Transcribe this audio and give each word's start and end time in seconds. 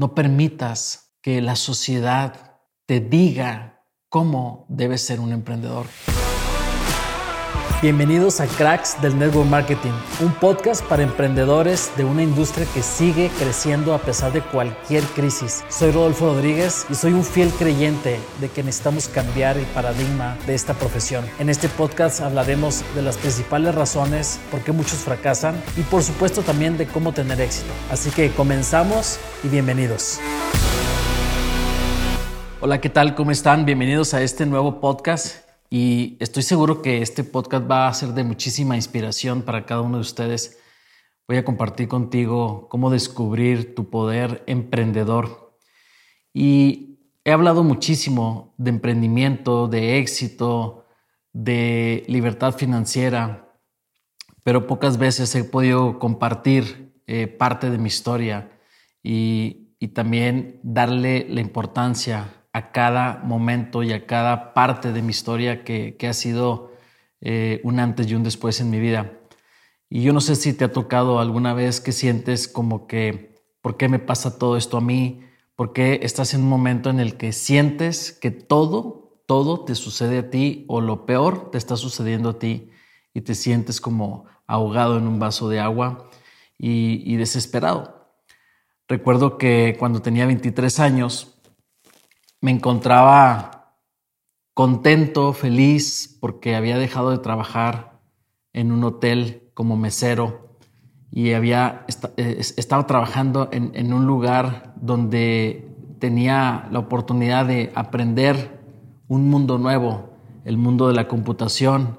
No 0.00 0.14
permitas 0.14 1.16
que 1.20 1.42
la 1.42 1.56
sociedad 1.56 2.60
te 2.86 3.00
diga 3.00 3.84
cómo 4.08 4.64
debes 4.68 5.02
ser 5.02 5.18
un 5.18 5.32
emprendedor. 5.32 5.86
Bienvenidos 7.80 8.40
a 8.40 8.48
Cracks 8.48 9.00
del 9.00 9.16
Network 9.16 9.48
Marketing, 9.48 9.92
un 10.20 10.32
podcast 10.32 10.84
para 10.86 11.04
emprendedores 11.04 11.92
de 11.96 12.04
una 12.04 12.24
industria 12.24 12.66
que 12.74 12.82
sigue 12.82 13.30
creciendo 13.38 13.94
a 13.94 13.98
pesar 13.98 14.32
de 14.32 14.40
cualquier 14.40 15.04
crisis. 15.04 15.62
Soy 15.68 15.92
Rodolfo 15.92 16.26
Rodríguez 16.26 16.86
y 16.90 16.96
soy 16.96 17.12
un 17.12 17.22
fiel 17.22 17.50
creyente 17.50 18.18
de 18.40 18.48
que 18.48 18.64
necesitamos 18.64 19.06
cambiar 19.06 19.56
el 19.56 19.64
paradigma 19.66 20.36
de 20.44 20.56
esta 20.56 20.74
profesión. 20.74 21.24
En 21.38 21.50
este 21.50 21.68
podcast 21.68 22.20
hablaremos 22.20 22.82
de 22.96 23.02
las 23.02 23.16
principales 23.16 23.72
razones 23.76 24.40
por 24.50 24.58
qué 24.62 24.72
muchos 24.72 24.98
fracasan 24.98 25.54
y 25.76 25.82
por 25.82 26.02
supuesto 26.02 26.42
también 26.42 26.76
de 26.78 26.88
cómo 26.88 27.12
tener 27.12 27.40
éxito. 27.40 27.70
Así 27.92 28.10
que 28.10 28.32
comenzamos 28.32 29.20
y 29.44 29.48
bienvenidos. 29.50 30.18
Hola, 32.60 32.80
¿qué 32.80 32.88
tal? 32.88 33.14
¿Cómo 33.14 33.30
están? 33.30 33.64
Bienvenidos 33.64 34.14
a 34.14 34.22
este 34.22 34.46
nuevo 34.46 34.80
podcast 34.80 35.47
y 35.70 36.16
estoy 36.20 36.42
seguro 36.42 36.80
que 36.80 37.02
este 37.02 37.24
podcast 37.24 37.70
va 37.70 37.88
a 37.88 37.94
ser 37.94 38.10
de 38.10 38.24
muchísima 38.24 38.76
inspiración 38.76 39.42
para 39.42 39.66
cada 39.66 39.82
uno 39.82 39.98
de 39.98 40.02
ustedes. 40.02 40.58
Voy 41.26 41.36
a 41.36 41.44
compartir 41.44 41.88
contigo 41.88 42.68
cómo 42.70 42.90
descubrir 42.90 43.74
tu 43.74 43.90
poder 43.90 44.42
emprendedor. 44.46 45.58
Y 46.32 47.00
he 47.22 47.32
hablado 47.32 47.64
muchísimo 47.64 48.54
de 48.56 48.70
emprendimiento, 48.70 49.68
de 49.68 49.98
éxito, 49.98 50.86
de 51.34 52.02
libertad 52.08 52.54
financiera, 52.54 53.54
pero 54.42 54.66
pocas 54.66 54.96
veces 54.96 55.34
he 55.34 55.44
podido 55.44 55.98
compartir 55.98 56.94
eh, 57.06 57.26
parte 57.26 57.68
de 57.68 57.76
mi 57.76 57.88
historia 57.88 58.58
y, 59.02 59.74
y 59.78 59.88
también 59.88 60.60
darle 60.62 61.26
la 61.28 61.42
importancia 61.42 62.37
a 62.58 62.72
cada 62.72 63.20
momento 63.22 63.84
y 63.84 63.92
a 63.92 64.04
cada 64.04 64.52
parte 64.52 64.92
de 64.92 65.00
mi 65.00 65.10
historia 65.10 65.62
que, 65.62 65.96
ha 66.08 66.12
sido 66.12 66.72
eh, 67.20 67.60
un 67.62 67.78
antes 67.78 68.08
y 68.08 68.16
un 68.16 68.24
después 68.24 68.60
en 68.60 68.68
mi 68.68 68.80
vida. 68.80 69.12
Y 69.88 70.02
yo 70.02 70.12
no 70.12 70.20
sé 70.20 70.34
si 70.34 70.52
te 70.52 70.64
ha 70.64 70.72
tocado 70.72 71.20
alguna 71.20 71.54
vez 71.54 71.80
que 71.80 71.92
sientes 71.92 72.48
como 72.48 72.88
que, 72.88 73.36
¿por 73.62 73.76
qué 73.76 73.88
me 73.88 74.00
pasa 74.00 74.38
todo 74.38 74.56
esto 74.56 74.76
a 74.76 74.80
mí? 74.80 75.22
¿Por 75.54 75.72
qué 75.72 76.00
estás 76.02 76.34
en 76.34 76.42
un 76.42 76.48
momento 76.48 76.90
en 76.90 76.98
el 76.98 77.16
que 77.16 77.32
sientes 77.32 78.12
que 78.12 78.32
todo, 78.32 79.22
todo 79.26 79.64
te 79.64 79.76
sucede 79.76 80.18
a 80.18 80.30
ti 80.30 80.64
o 80.66 80.80
lo 80.80 81.06
peor 81.06 81.52
te 81.52 81.58
está 81.58 81.76
sucediendo 81.76 82.30
a 82.30 82.38
ti 82.40 82.70
y 83.14 83.20
te 83.20 83.36
sientes 83.36 83.80
como 83.80 84.24
ahogado 84.48 84.98
en 84.98 85.06
un 85.06 85.20
vaso 85.20 85.48
de 85.48 85.60
agua 85.60 86.10
y, 86.58 87.02
y 87.06 87.16
desesperado? 87.16 88.10
Recuerdo 88.88 89.38
que 89.38 89.76
cuando 89.78 90.02
tenía 90.02 90.26
23 90.26 90.80
años, 90.80 91.37
me 92.40 92.50
encontraba 92.50 93.74
contento, 94.54 95.32
feliz, 95.32 96.18
porque 96.20 96.54
había 96.54 96.78
dejado 96.78 97.10
de 97.10 97.18
trabajar 97.18 98.00
en 98.52 98.72
un 98.72 98.84
hotel 98.84 99.50
como 99.54 99.76
mesero 99.76 100.56
y 101.10 101.32
había, 101.32 101.86
eh, 102.16 102.36
estaba 102.38 102.86
trabajando 102.86 103.48
en, 103.52 103.72
en 103.74 103.92
un 103.92 104.06
lugar 104.06 104.74
donde 104.80 105.68
tenía 105.98 106.68
la 106.70 106.78
oportunidad 106.80 107.46
de 107.46 107.72
aprender 107.74 108.60
un 109.08 109.28
mundo 109.28 109.58
nuevo, 109.58 110.10
el 110.44 110.56
mundo 110.56 110.88
de 110.88 110.94
la 110.94 111.08
computación, 111.08 111.98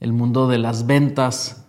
el 0.00 0.12
mundo 0.12 0.48
de 0.48 0.58
las 0.58 0.86
ventas. 0.86 1.66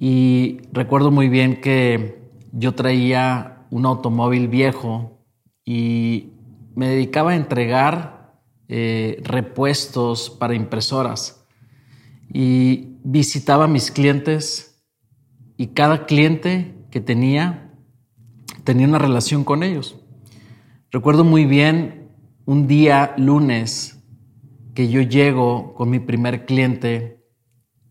Y 0.00 0.58
recuerdo 0.72 1.10
muy 1.10 1.28
bien 1.28 1.60
que 1.60 2.30
yo 2.52 2.74
traía 2.74 3.66
un 3.70 3.86
automóvil 3.86 4.48
viejo 4.48 5.18
y 5.64 6.33
me 6.74 6.88
dedicaba 6.88 7.32
a 7.32 7.36
entregar 7.36 8.40
eh, 8.68 9.20
repuestos 9.22 10.30
para 10.30 10.54
impresoras 10.54 11.46
y 12.32 12.96
visitaba 13.04 13.64
a 13.64 13.68
mis 13.68 13.90
clientes 13.90 14.82
y 15.56 15.68
cada 15.68 16.06
cliente 16.06 16.74
que 16.90 17.00
tenía 17.00 17.64
tenía 18.64 18.88
una 18.88 18.98
relación 18.98 19.44
con 19.44 19.62
ellos. 19.62 19.96
Recuerdo 20.90 21.22
muy 21.22 21.44
bien 21.44 22.08
un 22.46 22.66
día 22.66 23.14
lunes 23.16 24.02
que 24.74 24.88
yo 24.88 25.02
llego 25.02 25.74
con 25.74 25.90
mi 25.90 26.00
primer 26.00 26.46
cliente 26.46 27.22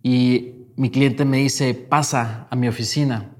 y 0.01 0.67
mi 0.75 0.89
cliente 0.89 1.23
me 1.23 1.37
dice, 1.37 1.73
pasa 1.75 2.47
a 2.49 2.55
mi 2.55 2.67
oficina. 2.67 3.35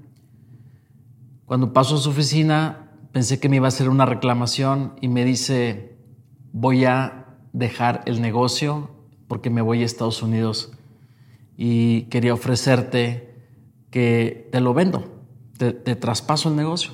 Cuando 1.44 1.72
paso 1.72 1.96
a 1.96 1.98
su 1.98 2.10
oficina, 2.10 2.83
pensé 3.14 3.38
que 3.38 3.48
me 3.48 3.56
iba 3.56 3.66
a 3.66 3.68
hacer 3.68 3.88
una 3.88 4.06
reclamación 4.06 4.94
y 5.00 5.06
me 5.06 5.24
dice, 5.24 5.96
voy 6.52 6.84
a 6.84 7.36
dejar 7.52 8.02
el 8.06 8.20
negocio 8.20 8.90
porque 9.28 9.50
me 9.50 9.62
voy 9.62 9.82
a 9.82 9.86
Estados 9.86 10.20
Unidos 10.20 10.72
y 11.56 12.02
quería 12.06 12.34
ofrecerte 12.34 13.38
que 13.90 14.48
te 14.50 14.60
lo 14.60 14.74
vendo, 14.74 15.22
te, 15.56 15.72
traspaso 15.94 16.48
el 16.48 16.56
negocio. 16.56 16.90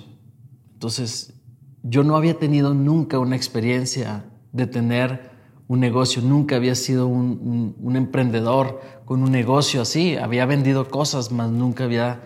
Entonces, 0.75 1.41
yo 1.82 2.04
no 2.04 2.16
había 2.16 2.38
tenido 2.38 2.75
nunca 2.75 3.19
una 3.19 3.34
experiencia 3.34 4.26
de 4.53 4.66
tener 4.66 5.30
un 5.69 5.80
negocio, 5.80 6.20
nunca 6.20 6.56
había 6.56 6.75
sido 6.75 7.06
un, 7.06 7.97
emprendedor 7.97 8.82
con 9.06 9.22
un 9.22 9.32
negocio 9.32 9.80
así, 9.80 10.19
había 10.19 10.44
vendido 10.44 10.86
cosas, 10.86 11.32
mas 11.32 11.48
nunca 11.50 11.84
había, 11.84 12.20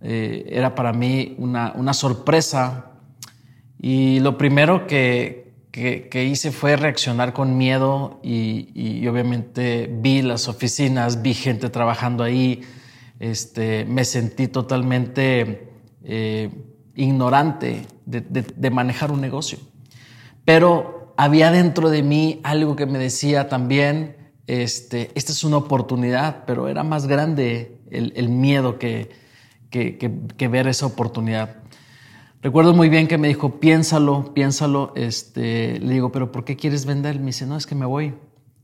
eh, 0.00 0.46
era 0.48 0.74
para 0.74 0.92
mí 0.92 1.36
una, 1.38 1.72
una 1.76 1.94
sorpresa 1.94 2.89
y 3.82 4.20
lo 4.20 4.36
primero 4.36 4.86
que, 4.86 5.52
que, 5.70 6.24
hice 6.24 6.52
fue 6.52 6.76
reaccionar 6.76 7.32
con 7.32 7.56
miedo 7.56 8.20
y, 8.22 9.06
obviamente 9.06 9.88
vi 9.90 10.20
las 10.20 10.48
oficinas, 10.48 11.22
vi 11.22 11.32
gente 11.32 11.70
trabajando 11.70 12.22
ahí, 12.22 12.60
este, 13.20 13.86
me 13.86 14.04
sentí 14.04 14.48
totalmente 14.48 15.70
eh, 16.04 16.50
ignorante 16.94 17.86
de, 18.04 18.20
de, 18.20 18.70
manejar 18.70 19.12
un 19.12 19.22
negocio. 19.22 19.58
Pero 20.44 21.14
había 21.16 21.50
dentro 21.50 21.88
de 21.88 22.02
mí 22.02 22.40
algo 22.42 22.76
que 22.76 22.84
me 22.84 22.98
decía 22.98 23.48
también, 23.48 24.16
este, 24.46 25.10
esta 25.14 25.32
es 25.32 25.42
una 25.42 25.56
oportunidad, 25.56 26.44
pero 26.44 26.68
era 26.68 26.82
más 26.82 27.06
grande 27.06 27.78
el, 27.90 28.12
el 28.14 28.28
miedo 28.28 28.78
que, 28.78 29.08
que 29.70 30.48
ver 30.48 30.68
esa 30.68 30.84
oportunidad. 30.84 31.59
Recuerdo 32.42 32.72
muy 32.72 32.88
bien 32.88 33.06
que 33.06 33.18
me 33.18 33.28
dijo, 33.28 33.60
piénsalo, 33.60 34.32
piénsalo. 34.32 34.94
Este, 34.96 35.78
le 35.78 35.92
digo, 35.92 36.10
pero 36.10 36.32
¿por 36.32 36.44
qué 36.44 36.56
quieres 36.56 36.86
vender? 36.86 37.18
Me 37.18 37.26
dice, 37.26 37.44
no, 37.44 37.54
es 37.54 37.66
que 37.66 37.74
me 37.74 37.84
voy. 37.84 38.14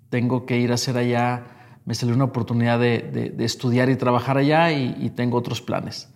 Tengo 0.09 0.47
que 0.47 0.59
ir 0.59 0.71
a 0.71 0.77
hacer 0.77 0.97
allá. 0.97 1.45
Me 1.85 1.95
salió 1.95 2.15
una 2.15 2.25
oportunidad 2.25 2.81
de, 2.81 3.35
estudiar 3.41 3.91
y 3.91 3.97
trabajar 3.97 4.39
allá 4.39 4.73
y, 4.73 5.11
tengo 5.11 5.37
otros 5.37 5.61
planes. 5.61 6.09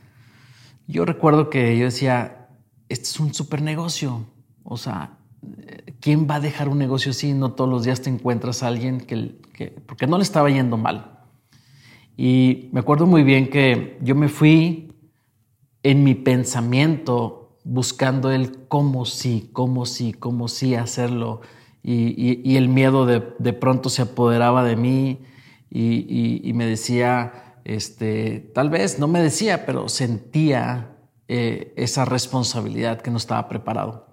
Yo 0.86 1.04
recuerdo 1.04 1.50
que 1.50 1.76
yo 1.76 1.84
decía, 1.84 2.48
este 2.88 3.04
es 3.04 3.20
un 3.20 3.34
super 3.34 3.60
negocio. 3.60 4.24
O 4.64 4.78
sea, 4.78 5.18
¿quién 6.00 6.26
va 6.28 6.36
a 6.36 6.40
dejar 6.40 6.70
un 6.70 6.78
negocio 6.78 7.10
así? 7.10 7.34
No 7.34 7.52
todos 7.52 7.68
los 7.68 7.84
días 7.84 8.00
te 8.00 8.08
encuentras 8.08 8.62
a 8.62 8.68
alguien 8.68 9.02
que, 9.02 9.38
que 9.52 9.66
porque 9.66 10.06
no 10.06 10.16
le 10.16 10.22
estaba 10.22 10.48
yendo 10.48 10.78
mal. 10.78 11.18
Y 12.16 12.70
me 12.72 12.80
acuerdo 12.80 13.06
muy 13.06 13.22
bien 13.22 13.50
que 13.50 13.98
yo 14.00 14.14
me 14.14 14.28
fui 14.28 14.94
en 15.82 16.04
mi 16.04 16.14
pensamiento 16.14 17.39
buscando 17.70 18.32
el 18.32 18.66
cómo 18.66 19.04
sí, 19.04 19.48
cómo 19.52 19.86
sí, 19.86 20.12
cómo 20.12 20.48
sí 20.48 20.74
hacerlo. 20.74 21.40
Y, 21.84 22.56
el 22.56 22.68
miedo 22.68 23.06
de, 23.06 23.52
pronto 23.52 23.88
se 23.88 24.02
apoderaba 24.02 24.64
de 24.64 24.74
mí 24.74 25.20
y, 25.70 26.50
me 26.52 26.66
decía, 26.66 27.54
este, 27.64 28.40
tal 28.54 28.70
vez, 28.70 28.98
no 28.98 29.06
me 29.06 29.22
decía, 29.22 29.66
pero 29.66 29.88
sentía 29.88 30.96
eh, 31.28 31.72
esa 31.76 32.04
responsabilidad 32.04 33.00
que 33.00 33.12
no 33.12 33.18
estaba 33.18 33.48
preparado. 33.48 34.08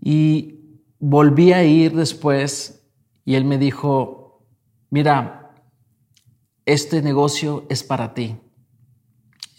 Y 0.00 0.84
volví 1.00 1.52
a 1.52 1.64
ir 1.64 1.96
después 1.96 2.86
y 3.24 3.34
él 3.34 3.44
me 3.44 3.58
dijo, 3.58 4.46
mira, 4.88 5.52
este 6.64 7.02
negocio 7.02 7.66
es 7.68 7.82
para 7.82 8.14
ti. 8.14 8.36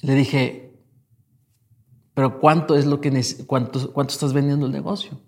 Le 0.01 0.15
dije, 0.15 0.70
pero 2.21 2.39
¿cuánto 2.39 2.75
es 2.75 2.85
lo 2.85 3.01
que 3.01 3.09
cuánto, 3.47 3.91
cuánto 3.93 4.13
estás 4.13 4.31
vendiendo 4.31 4.67
el 4.67 4.71
negocio? 4.71 5.19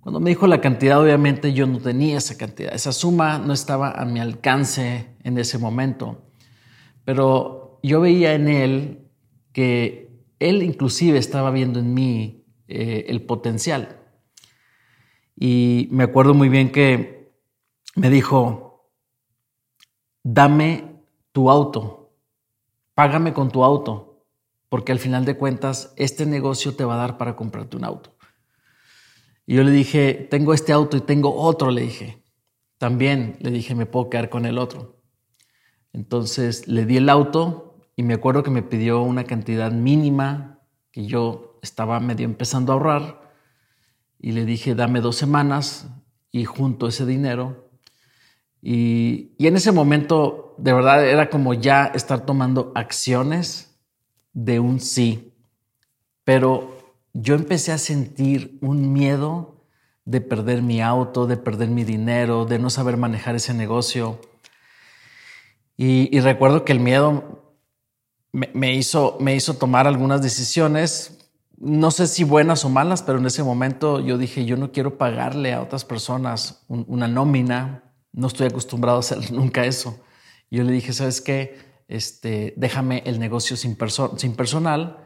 Cuando 0.00 0.18
me 0.18 0.30
dijo 0.30 0.48
la 0.48 0.60
cantidad, 0.60 1.00
obviamente 1.00 1.52
yo 1.52 1.68
no 1.68 1.78
tenía 1.78 2.18
esa 2.18 2.36
cantidad. 2.36 2.74
Esa 2.74 2.90
suma 2.90 3.38
no 3.38 3.52
estaba 3.52 3.92
a 3.92 4.04
mi 4.04 4.18
alcance 4.18 5.14
en 5.22 5.38
ese 5.38 5.56
momento. 5.58 6.32
Pero 7.04 7.78
yo 7.84 8.00
veía 8.00 8.34
en 8.34 8.48
él 8.48 9.08
que 9.52 10.24
él 10.40 10.64
inclusive 10.64 11.16
estaba 11.16 11.52
viendo 11.52 11.78
en 11.78 11.94
mí 11.94 12.44
eh, 12.66 13.04
el 13.06 13.22
potencial. 13.22 14.00
Y 15.36 15.86
me 15.92 16.02
acuerdo 16.02 16.34
muy 16.34 16.48
bien 16.48 16.72
que 16.72 17.32
me 17.94 18.10
dijo, 18.10 18.90
dame 20.24 21.04
tu 21.30 21.48
auto, 21.48 22.16
págame 22.96 23.32
con 23.32 23.48
tu 23.48 23.62
auto 23.62 24.09
porque 24.70 24.92
al 24.92 25.00
final 25.00 25.26
de 25.26 25.36
cuentas 25.36 25.92
este 25.96 26.24
negocio 26.24 26.74
te 26.74 26.84
va 26.84 26.94
a 26.94 26.98
dar 26.98 27.18
para 27.18 27.36
comprarte 27.36 27.76
un 27.76 27.84
auto. 27.84 28.16
Y 29.44 29.56
yo 29.56 29.64
le 29.64 29.72
dije, 29.72 30.28
tengo 30.30 30.54
este 30.54 30.72
auto 30.72 30.96
y 30.96 31.00
tengo 31.00 31.34
otro, 31.34 31.72
le 31.72 31.82
dije. 31.82 32.22
También 32.78 33.36
le 33.40 33.50
dije, 33.50 33.74
me 33.74 33.84
puedo 33.84 34.08
quedar 34.08 34.30
con 34.30 34.46
el 34.46 34.58
otro. 34.58 35.02
Entonces 35.92 36.68
le 36.68 36.86
di 36.86 36.98
el 36.98 37.08
auto 37.08 37.80
y 37.96 38.04
me 38.04 38.14
acuerdo 38.14 38.44
que 38.44 38.52
me 38.52 38.62
pidió 38.62 39.02
una 39.02 39.24
cantidad 39.24 39.72
mínima 39.72 40.60
que 40.92 41.04
yo 41.04 41.58
estaba 41.62 41.98
medio 41.98 42.24
empezando 42.24 42.72
a 42.72 42.76
ahorrar 42.76 43.32
y 44.20 44.32
le 44.32 44.44
dije, 44.44 44.76
dame 44.76 45.00
dos 45.00 45.16
semanas 45.16 45.88
y 46.30 46.44
junto 46.44 46.86
ese 46.86 47.06
dinero. 47.06 47.70
Y, 48.62 49.32
y 49.36 49.48
en 49.48 49.56
ese 49.56 49.72
momento, 49.72 50.54
de 50.58 50.72
verdad, 50.72 51.04
era 51.08 51.28
como 51.28 51.54
ya 51.54 51.86
estar 51.86 52.24
tomando 52.24 52.70
acciones 52.76 53.69
de 54.32 54.60
un 54.60 54.80
sí. 54.80 55.32
Pero 56.24 56.76
yo 57.12 57.34
empecé 57.34 57.72
a 57.72 57.78
sentir 57.78 58.58
un 58.60 58.92
miedo 58.92 59.64
de 60.04 60.20
perder 60.20 60.62
mi 60.62 60.80
auto, 60.80 61.26
de 61.26 61.36
perder 61.36 61.68
mi 61.68 61.84
dinero, 61.84 62.44
de 62.44 62.58
no 62.58 62.70
saber 62.70 62.96
manejar 62.96 63.34
ese 63.36 63.54
negocio. 63.54 64.20
Y, 65.76 66.20
recuerdo 66.20 66.64
que 66.64 66.72
el 66.72 66.80
miedo 66.80 67.56
me, 68.32 68.74
hizo, 68.74 69.16
me 69.18 69.34
hizo 69.34 69.54
tomar 69.54 69.86
algunas 69.86 70.20
decisiones, 70.20 71.18
no 71.56 71.90
sé 71.90 72.06
si 72.06 72.22
buenas 72.22 72.64
o 72.64 72.68
malas, 72.68 73.02
pero 73.02 73.18
en 73.18 73.26
ese 73.26 73.42
momento 73.42 74.00
yo 74.00 74.18
dije, 74.18 74.44
yo 74.44 74.56
no 74.56 74.72
quiero 74.72 74.98
pagarle 74.98 75.52
a 75.54 75.62
otras 75.62 75.84
personas 75.84 76.64
una 76.68 77.08
nómina, 77.08 77.82
no 78.12 78.26
estoy 78.26 78.48
acostumbrado 78.48 78.98
a 78.98 79.00
hacer 79.00 79.32
nunca 79.32 79.64
eso. 79.64 79.98
Yo 80.50 80.64
le 80.64 80.72
dije, 80.72 80.92
¿sabes 80.92 81.20
qué? 81.20 81.69
Este, 81.90 82.54
déjame 82.56 83.02
el 83.04 83.18
negocio 83.18 83.56
sin, 83.56 83.74
personal 83.74 84.98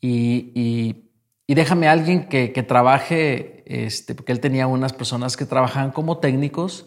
y 0.00 1.10
déjame 1.48 1.88
alguien 1.88 2.28
que, 2.28 2.48
trabaje, 2.62 3.64
este, 3.66 4.14
porque 4.14 4.30
él 4.30 4.38
tenía 4.38 4.68
unas 4.68 4.92
personas 4.92 5.36
que 5.36 5.44
trabajaban 5.44 5.90
como 5.90 6.18
técnicos, 6.18 6.86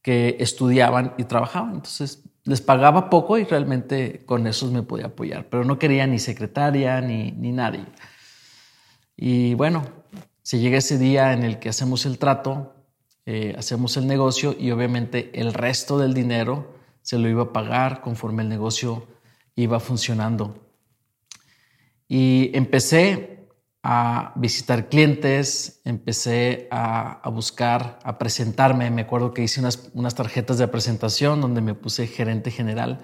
que 0.00 0.36
estudiaban 0.38 1.12
y 1.18 1.24
trabajaban. 1.24 1.74
Entonces 1.74 2.22
les 2.44 2.60
pagaba 2.60 3.10
poco 3.10 3.36
y 3.36 3.44
realmente 3.44 4.24
con 4.26 4.46
esos 4.46 4.70
me 4.70 4.84
podía 4.84 5.06
apoyar, 5.06 5.48
pero 5.48 5.64
no 5.64 5.76
quería 5.76 6.06
ni 6.06 6.20
secretaria 6.20 7.00
ni, 7.00 7.32
ni 7.32 7.50
nadie. 7.50 7.86
Y 9.16 9.54
bueno, 9.54 9.84
se 10.42 10.60
llega 10.60 10.78
ese 10.78 10.98
día 10.98 11.32
en 11.32 11.42
el 11.42 11.58
que 11.58 11.70
hacemos 11.70 12.06
el 12.06 12.18
trato, 12.18 12.76
eh, 13.26 13.56
hacemos 13.58 13.96
el 13.96 14.06
negocio 14.06 14.54
y 14.56 14.70
obviamente 14.70 15.32
el 15.34 15.52
resto 15.52 15.98
del 15.98 16.14
dinero 16.14 16.73
se 17.04 17.18
lo 17.18 17.28
iba 17.28 17.42
a 17.42 17.52
pagar 17.52 18.00
conforme 18.00 18.42
el 18.42 18.48
negocio 18.48 19.06
iba 19.56 19.78
funcionando. 19.78 20.58
Y 22.08 22.50
empecé 22.54 23.46
a 23.82 24.32
visitar 24.36 24.88
clientes, 24.88 25.82
empecé 25.84 26.66
a, 26.70 27.20
buscar, 27.30 27.98
a 28.02 28.16
presentarme. 28.16 28.90
Me 28.90 29.02
acuerdo 29.02 29.34
que 29.34 29.42
hice 29.42 29.60
unas, 29.60 30.14
tarjetas 30.14 30.56
de 30.56 30.66
presentación 30.66 31.42
donde 31.42 31.60
me 31.60 31.74
puse 31.74 32.06
gerente 32.06 32.50
general 32.50 33.02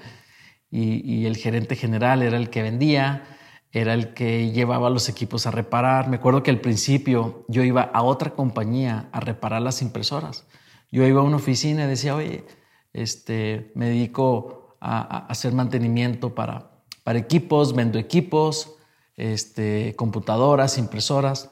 y, 0.70 1.26
el 1.26 1.36
gerente 1.36 1.76
general 1.76 2.22
era 2.22 2.38
el 2.38 2.48
que 2.48 2.62
vendía, 2.62 3.24
era 3.70 3.92
el 3.92 4.14
que 4.14 4.50
llevaba 4.50 4.88
los 4.88 5.10
equipos 5.10 5.46
a 5.46 5.50
reparar. 5.50 6.08
Me 6.08 6.16
acuerdo 6.16 6.42
que 6.42 6.50
al 6.50 6.62
principio 6.62 7.44
yo 7.48 7.62
iba 7.64 7.82
a 7.82 8.02
otra 8.02 8.30
compañía 8.30 9.10
a 9.12 9.20
reparar 9.20 9.60
las 9.60 9.82
impresoras. 9.82 10.46
Yo 10.90 11.06
iba 11.06 11.20
a 11.20 11.24
una 11.24 11.36
oficina 11.36 11.84
y 11.84 11.88
decía, 11.88 12.16
oye, 12.16 12.46
este, 12.92 13.72
me 13.74 13.86
dedico 13.86 14.76
a, 14.80 15.26
hacer 15.26 15.52
mantenimiento 15.52 16.34
para, 16.34 16.70
para 17.04 17.18
equipos, 17.18 17.74
vendo 17.74 17.98
equipos 17.98 18.76
este, 19.16 19.94
computadoras, 19.96 20.78
impresoras. 20.78 21.50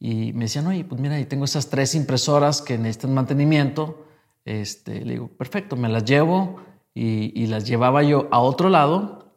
Y 0.00 0.32
me 0.32 0.44
decían, 0.44 0.66
oye, 0.66 0.84
pues 0.84 1.00
mira, 1.00 1.14
ahí 1.14 1.24
tengo 1.26 1.44
esas 1.44 1.68
tres 1.68 1.94
impresoras 1.94 2.62
que 2.62 2.78
necesitan 2.78 3.14
mantenimiento. 3.14 4.06
Este, 4.44 5.04
le 5.04 5.14
digo, 5.14 5.28
perfecto, 5.28 5.76
me 5.76 5.88
las 5.88 6.04
llevo 6.04 6.60
y, 6.94 7.46
las 7.46 7.64
llevaba 7.64 8.02
yo 8.02 8.28
a 8.30 8.38
otro 8.40 8.68
lado 8.68 9.32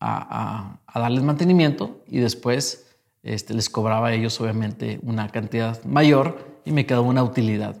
a, 0.00 0.80
darles 0.94 1.22
mantenimiento 1.22 2.02
y 2.08 2.18
después 2.18 2.86
este, 3.22 3.52
les 3.54 3.68
cobraba 3.68 4.08
a 4.08 4.14
ellos 4.14 4.40
obviamente 4.40 4.98
una 5.02 5.28
cantidad 5.28 5.82
mayor 5.84 6.60
y 6.64 6.72
me 6.72 6.86
quedaba 6.86 7.06
una 7.06 7.22
utilidad. 7.22 7.76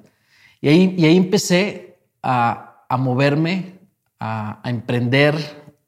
Y 0.60 0.68
ahí, 0.68 0.94
y 0.98 1.06
ahí 1.06 1.16
empecé 1.16 1.98
a, 2.22 2.65
a 2.88 2.96
moverme, 2.96 3.80
a, 4.20 4.60
emprender, 4.64 5.34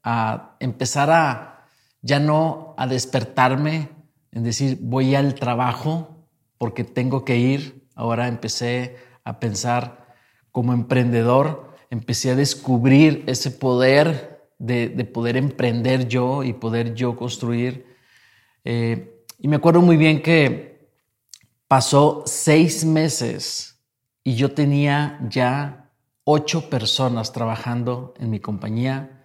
a 0.02 0.56
empezar 0.60 1.10
a, 1.10 1.66
ya 2.02 2.18
no 2.18 2.74
a 2.76 2.86
despertarme 2.86 3.88
en 4.32 4.44
decir 4.44 4.78
voy 4.80 5.14
al 5.14 5.34
trabajo 5.34 6.26
porque 6.58 6.84
tengo 6.84 7.24
que 7.24 7.36
ir. 7.36 7.86
Ahora 7.94 8.28
empecé 8.28 8.96
a 9.24 9.40
pensar 9.40 10.14
como 10.52 10.72
emprendedor, 10.72 11.74
empecé 11.90 12.30
a 12.30 12.36
descubrir 12.36 13.24
ese 13.26 13.50
poder 13.50 14.50
de, 14.58 14.88
poder 15.04 15.36
emprender 15.36 16.08
yo 16.08 16.42
y 16.42 16.52
poder 16.52 16.94
yo 16.94 17.16
construir. 17.16 17.86
Eh, 18.64 19.24
y 19.38 19.48
me 19.48 19.56
acuerdo 19.56 19.80
muy 19.80 19.96
bien 19.96 20.20
que 20.20 20.88
pasó 21.68 22.22
seis 22.26 22.84
meses 22.84 23.78
y 24.24 24.34
yo 24.34 24.52
tenía 24.52 25.18
ya 25.28 25.87
ocho 26.30 26.68
personas 26.68 27.32
trabajando 27.32 28.12
en 28.18 28.28
mi 28.28 28.38
compañía. 28.38 29.24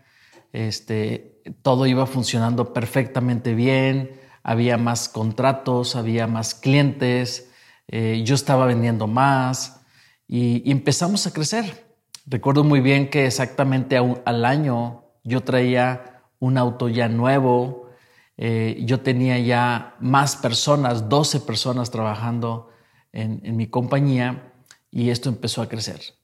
Este, 0.54 1.42
todo 1.62 1.86
iba 1.86 2.06
funcionando 2.06 2.72
perfectamente 2.72 3.56
bien, 3.56 4.22
había 4.42 4.78
más 4.78 5.10
contratos, 5.10 5.98
había 5.98 6.28
más 6.28 6.56
clientes, 6.56 7.52
eh, 7.90 8.22
yo 8.24 8.36
estaba 8.36 8.66
vendiendo 8.68 9.08
más 9.08 9.82
y, 10.30 10.72
empezamos 10.72 11.28
a 11.28 11.34
crecer. 11.34 11.86
Recuerdo 12.26 12.64
muy 12.64 12.80
bien 12.80 13.10
que 13.10 13.26
exactamente 13.26 13.98
al 13.98 14.46
año 14.46 15.04
yo 15.26 15.42
traía 15.42 16.22
un 16.40 16.58
auto 16.58 16.88
ya 16.88 17.10
nuevo, 17.10 17.90
eh, 18.38 18.82
yo 18.86 19.02
tenía 19.02 19.38
ya 19.40 19.98
más 20.00 20.38
personas, 20.38 21.10
12 21.10 21.42
personas 21.42 21.92
trabajando 21.92 22.70
en 23.12 23.58
mi 23.58 23.68
compañía 23.68 24.54
y 24.90 25.10
esto 25.10 25.28
empezó 25.28 25.62
a 25.62 25.68
crecer. 25.68 26.23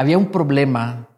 Había 0.00 0.16
un 0.16 0.30
problema 0.30 1.10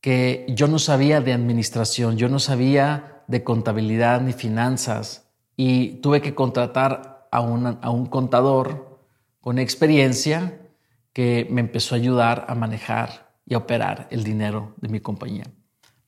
que 0.00 0.46
yo 0.48 0.66
no 0.66 0.78
sabía 0.78 1.20
de 1.20 1.34
administración, 1.34 2.16
yo 2.16 2.30
no 2.30 2.38
sabía 2.38 3.22
de 3.26 3.44
contabilidad 3.44 4.22
ni 4.22 4.32
finanzas 4.32 5.28
y 5.58 5.96
tuve 6.00 6.22
que 6.22 6.34
contratar 6.34 7.28
a, 7.30 7.40
un 7.42 8.06
contador 8.06 8.98
con 9.42 9.58
experiencia 9.58 10.58
que 11.12 11.46
me 11.50 11.60
empezó 11.60 11.94
a 11.94 11.98
ayudar 11.98 12.46
a 12.48 12.54
manejar 12.54 13.34
y 13.44 13.52
a 13.52 13.58
operar 13.58 14.08
el 14.10 14.24
dinero 14.24 14.72
de 14.78 14.88
mi 14.88 15.00
compañía. 15.00 15.44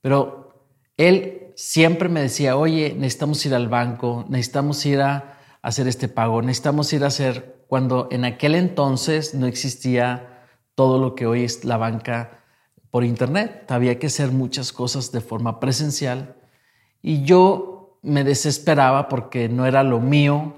Pero 0.01 0.65
él 0.97 1.53
siempre 1.55 2.09
me 2.09 2.23
decía, 2.23 2.57
oye, 2.57 2.95
necesitamos 2.97 3.45
ir 3.45 3.55
al 3.55 3.69
banco, 3.69 4.25
necesitamos 4.31 4.87
ir 4.87 5.03
a 5.03 5.37
hacer 5.61 5.87
este 5.87 6.09
pago, 6.09 6.41
necesitamos 6.41 6.91
ir 6.95 7.05
a 7.05 7.09
hacer, 7.09 7.67
cuando 7.69 8.09
en 8.11 8.25
aquel 8.25 8.55
entonces 8.55 9.35
no 9.35 9.47
existía 9.47 10.33
todo 10.77 11.01
lo 11.01 11.17
que 11.17 11.27
hoy 11.27 11.43
es 11.43 11.65
la 11.65 11.79
banca 11.79 12.45
por 12.93 13.03
internet. 13.03 13.69
Había 13.73 13.99
que 13.99 14.07
hacer 14.07 14.31
muchas 14.31 14.73
cosas 14.73 15.11
de 15.11 15.21
forma 15.21 15.59
presencial 15.59 16.37
y 17.03 17.25
yo 17.25 17.99
me 18.03 18.23
desesperaba 18.23 19.09
porque 19.09 19.49
no 19.49 19.67
era 19.67 19.83
lo 19.83 19.99
mío. 19.99 20.55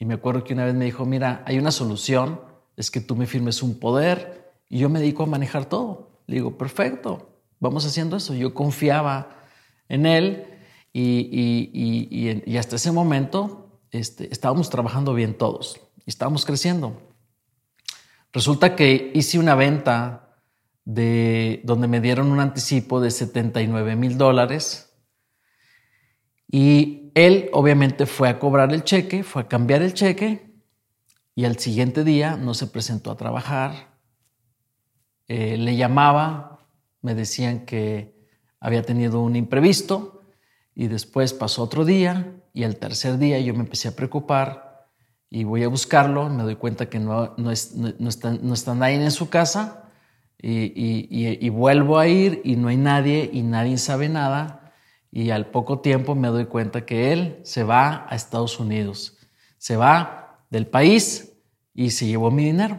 Y 0.00 0.04
me 0.04 0.14
acuerdo 0.14 0.42
que 0.42 0.54
una 0.54 0.64
vez 0.64 0.74
me 0.74 0.86
dijo, 0.86 1.04
mira, 1.04 1.42
hay 1.46 1.58
una 1.58 1.70
solución, 1.70 2.40
es 2.76 2.90
que 2.90 3.00
tú 3.00 3.14
me 3.14 3.26
firmes 3.26 3.62
un 3.62 3.78
poder 3.78 4.52
y 4.68 4.78
yo 4.78 4.88
me 4.88 4.98
dedico 5.00 5.22
a 5.22 5.26
manejar 5.26 5.66
todo. 5.66 6.10
Le 6.26 6.36
digo, 6.36 6.56
perfecto, 6.56 7.28
vamos 7.60 7.84
haciendo 7.86 8.16
eso. 8.16 8.34
Yo 8.34 8.54
confiaba 8.54 9.30
en 9.88 10.06
él 10.06 10.46
y, 10.92 12.56
hasta 12.58 12.76
ese 12.76 12.90
momento 12.90 13.68
este, 13.90 14.32
estábamos 14.32 14.70
trabajando 14.70 15.14
bien 15.14 15.36
todos 15.36 15.80
y 16.06 16.10
estábamos 16.10 16.44
creciendo. 16.44 17.00
Resulta 18.32 18.76
que 18.76 19.10
hice 19.14 19.38
una 19.38 19.54
venta 19.54 20.36
de 20.84 21.60
donde 21.64 21.88
me 21.88 22.00
dieron 22.00 22.30
un 22.30 22.40
anticipo 22.40 23.00
de 23.00 23.10
79 23.10 23.96
mil 23.96 24.16
dólares. 24.16 24.94
Y 26.50 27.10
él 27.14 27.50
obviamente 27.52 28.06
fue 28.06 28.28
a 28.28 28.38
cobrar 28.38 28.72
el 28.72 28.84
cheque, 28.84 29.22
fue 29.22 29.42
a 29.42 29.48
cambiar 29.48 29.82
el 29.82 29.92
cheque 29.92 30.48
y 31.34 31.44
al 31.44 31.58
siguiente 31.58 32.04
día 32.04 32.36
no 32.36 32.54
se 32.54 32.66
presentó 32.66 33.10
a 33.10 33.16
trabajar. 33.16 33.98
Eh, 35.26 35.56
le 35.58 35.76
llamaba, 35.76 36.66
me 37.02 37.14
decían 37.14 37.66
que 37.66 38.26
había 38.60 38.82
tenido 38.82 39.20
un 39.20 39.36
imprevisto 39.36 40.22
y 40.74 40.88
después 40.88 41.34
pasó 41.34 41.62
otro 41.62 41.84
día 41.84 42.34
y 42.54 42.64
al 42.64 42.76
tercer 42.76 43.18
día 43.18 43.38
yo 43.40 43.52
me 43.52 43.60
empecé 43.60 43.88
a 43.88 43.96
preocupar 43.96 44.67
y 45.30 45.44
voy 45.44 45.62
a 45.62 45.68
buscarlo, 45.68 46.28
me 46.30 46.42
doy 46.42 46.56
cuenta 46.56 46.88
que 46.88 46.98
no, 46.98 47.34
no, 47.36 47.52
no, 47.98 48.08
está, 48.08 48.32
no 48.32 48.54
está 48.54 48.74
nadie 48.74 49.02
en 49.02 49.10
su 49.10 49.28
casa 49.28 49.88
y, 50.40 51.48
vuelvo 51.50 51.98
a 51.98 52.06
ir 52.06 52.40
y 52.44 52.56
no 52.56 52.68
hay 52.68 52.76
nadie 52.76 53.28
y 53.32 53.42
nadie 53.42 53.78
sabe 53.78 54.08
nada. 54.08 54.72
y 55.10 55.30
al 55.30 55.46
poco 55.50 55.80
tiempo 55.80 56.14
me 56.14 56.28
doy 56.28 56.46
cuenta 56.46 56.84
que 56.86 57.12
él 57.12 57.40
se 57.42 57.64
va 57.64 58.06
a 58.08 58.14
Estados 58.14 58.60
Unidos, 58.60 59.18
se 59.58 59.76
va 59.76 60.44
del 60.50 60.66
país 60.66 61.32
y 61.74 61.90
se 61.90 62.06
llevó 62.06 62.30
mi 62.30 62.44
dinero. 62.44 62.78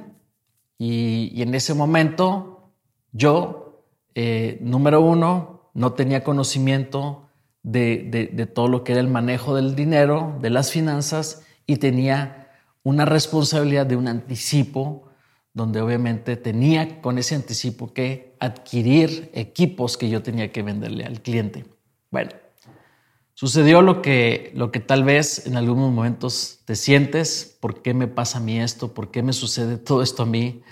Y, 0.78 1.42
en 1.42 1.54
ese 1.56 1.74
momento 1.74 2.72
yo, 3.12 3.84
eh, 4.16 4.60
número 4.62 5.02
uno, 5.02 5.72
no 5.74 5.94
tenía 5.94 6.24
conocimiento 6.24 7.30
de, 7.64 8.30
de 8.32 8.46
todo 8.46 8.68
lo 8.68 8.84
que 8.84 8.94
era 8.94 9.02
el 9.02 9.08
manejo 9.08 9.56
del 9.56 9.76
dinero, 9.76 10.38
de 10.42 10.50
las 10.50 10.72
finanzas, 10.72 11.44
y 11.66 11.78
tenía 11.78 12.39
una 12.90 13.06
responsabilidad 13.06 13.86
de 13.86 13.96
un 13.96 14.08
anticipo 14.08 15.10
donde 15.54 15.80
obviamente 15.80 16.36
tenía 16.38 17.02
con 17.02 17.20
ese 17.20 17.36
anticipo 17.36 17.94
que 17.94 18.36
adquirir 18.40 19.30
equipos 19.34 19.96
que 19.96 20.10
yo 20.10 20.24
tenía 20.24 20.52
que 20.52 20.64
venderle 20.64 21.06
al 21.06 21.22
cliente. 21.22 21.66
Bueno, 22.10 22.32
sucedió 23.36 23.84
lo 23.84 24.02
que, 24.02 24.52
lo 24.56 24.72
que 24.72 24.80
tal 24.80 25.04
vez 25.04 25.46
en 25.46 25.56
algunos 25.56 25.92
momentos 25.92 26.62
te 26.66 26.76
sientes, 26.76 27.58
¿por 27.60 27.84
qué 27.84 27.94
me 27.94 28.08
pasa 28.08 28.40
a 28.40 28.42
mí 28.42 28.60
esto? 28.60 28.92
¿Por 28.92 29.12
qué 29.12 29.22
me 29.22 29.34
sucede 29.34 29.78
todo 29.78 30.02
esto 30.02 30.24
a 30.24 30.26
mí? 30.26 30.64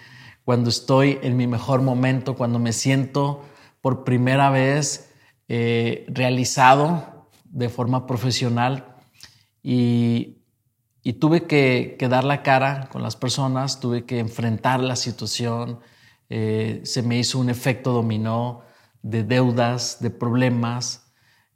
Cuando 0.43 0.69
estoy 0.71 1.19
en 1.21 1.38
mi 1.38 1.45
mejor 1.45 1.83
momento, 1.83 2.36
cuando 2.36 2.57
me 2.57 2.74
siento 2.74 3.43
por 3.81 4.03
primera 4.03 4.50
vez 4.50 5.12
eh, 5.50 6.05
realizado 6.09 7.27
de 7.45 7.69
forma 7.69 8.07
profesional 8.07 8.95
y 9.62 10.37
y 11.07 11.13
tuve 11.13 11.43
que, 11.43 11.95
dar 12.09 12.25
la 12.25 12.43
cara 12.43 12.89
con 12.91 13.01
las 13.01 13.15
personas, 13.15 13.79
tuve 13.79 14.03
que 14.03 14.19
enfrentar 14.19 14.81
la 14.81 14.97
situación, 14.97 15.79
eh, 16.29 16.81
se 16.83 17.01
me 17.01 17.17
hizo 17.17 17.39
un 17.39 17.49
efecto 17.49 17.93
dominó 17.93 18.63
de 19.03 19.23
deudas, 19.23 20.01
de 20.01 20.09
problemas. 20.09 21.09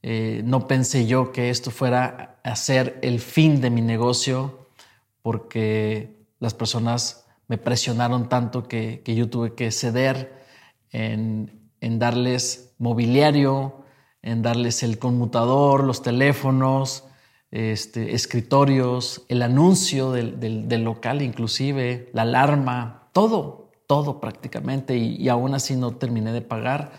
Eh, 0.03 0.41
no 0.45 0.69
pensé 0.69 1.05
yo 1.05 1.33
que 1.33 1.49
esto 1.49 1.69
fuera 1.69 2.39
a 2.45 2.55
ser 2.55 2.97
el 3.01 3.19
fin 3.19 3.59
de 3.59 3.71
mi 3.71 3.81
negocio 3.81 4.69
porque 5.21 6.15
las 6.39 6.53
personas 6.53 7.25
me 7.49 7.57
presionaron 7.57 8.29
tanto 8.29 8.69
que, 8.69 9.03
yo 9.05 9.29
tuve 9.29 9.53
que 9.53 9.69
ceder 9.71 10.45
en, 10.91 11.69
en 11.81 11.99
darles 11.99 12.73
mobiliario, 12.77 13.83
en 14.21 14.43
darles 14.43 14.81
el 14.81 14.97
conmutador, 14.97 15.83
los 15.83 16.01
teléfonos, 16.03 17.03
este, 17.51 18.15
escritorios, 18.15 19.25
el 19.27 19.41
anuncio 19.41 20.11
del, 20.11 20.83
local 20.83 21.21
inclusive, 21.21 22.09
la 22.13 22.21
alarma, 22.21 23.09
todo, 23.11 23.71
todo 23.87 24.21
prácticamente, 24.21 24.97
y, 24.97 25.27
aún 25.27 25.53
así 25.53 25.75
no 25.75 25.91
terminé 25.97 26.31
de 26.31 26.41
pagar, 26.41 26.93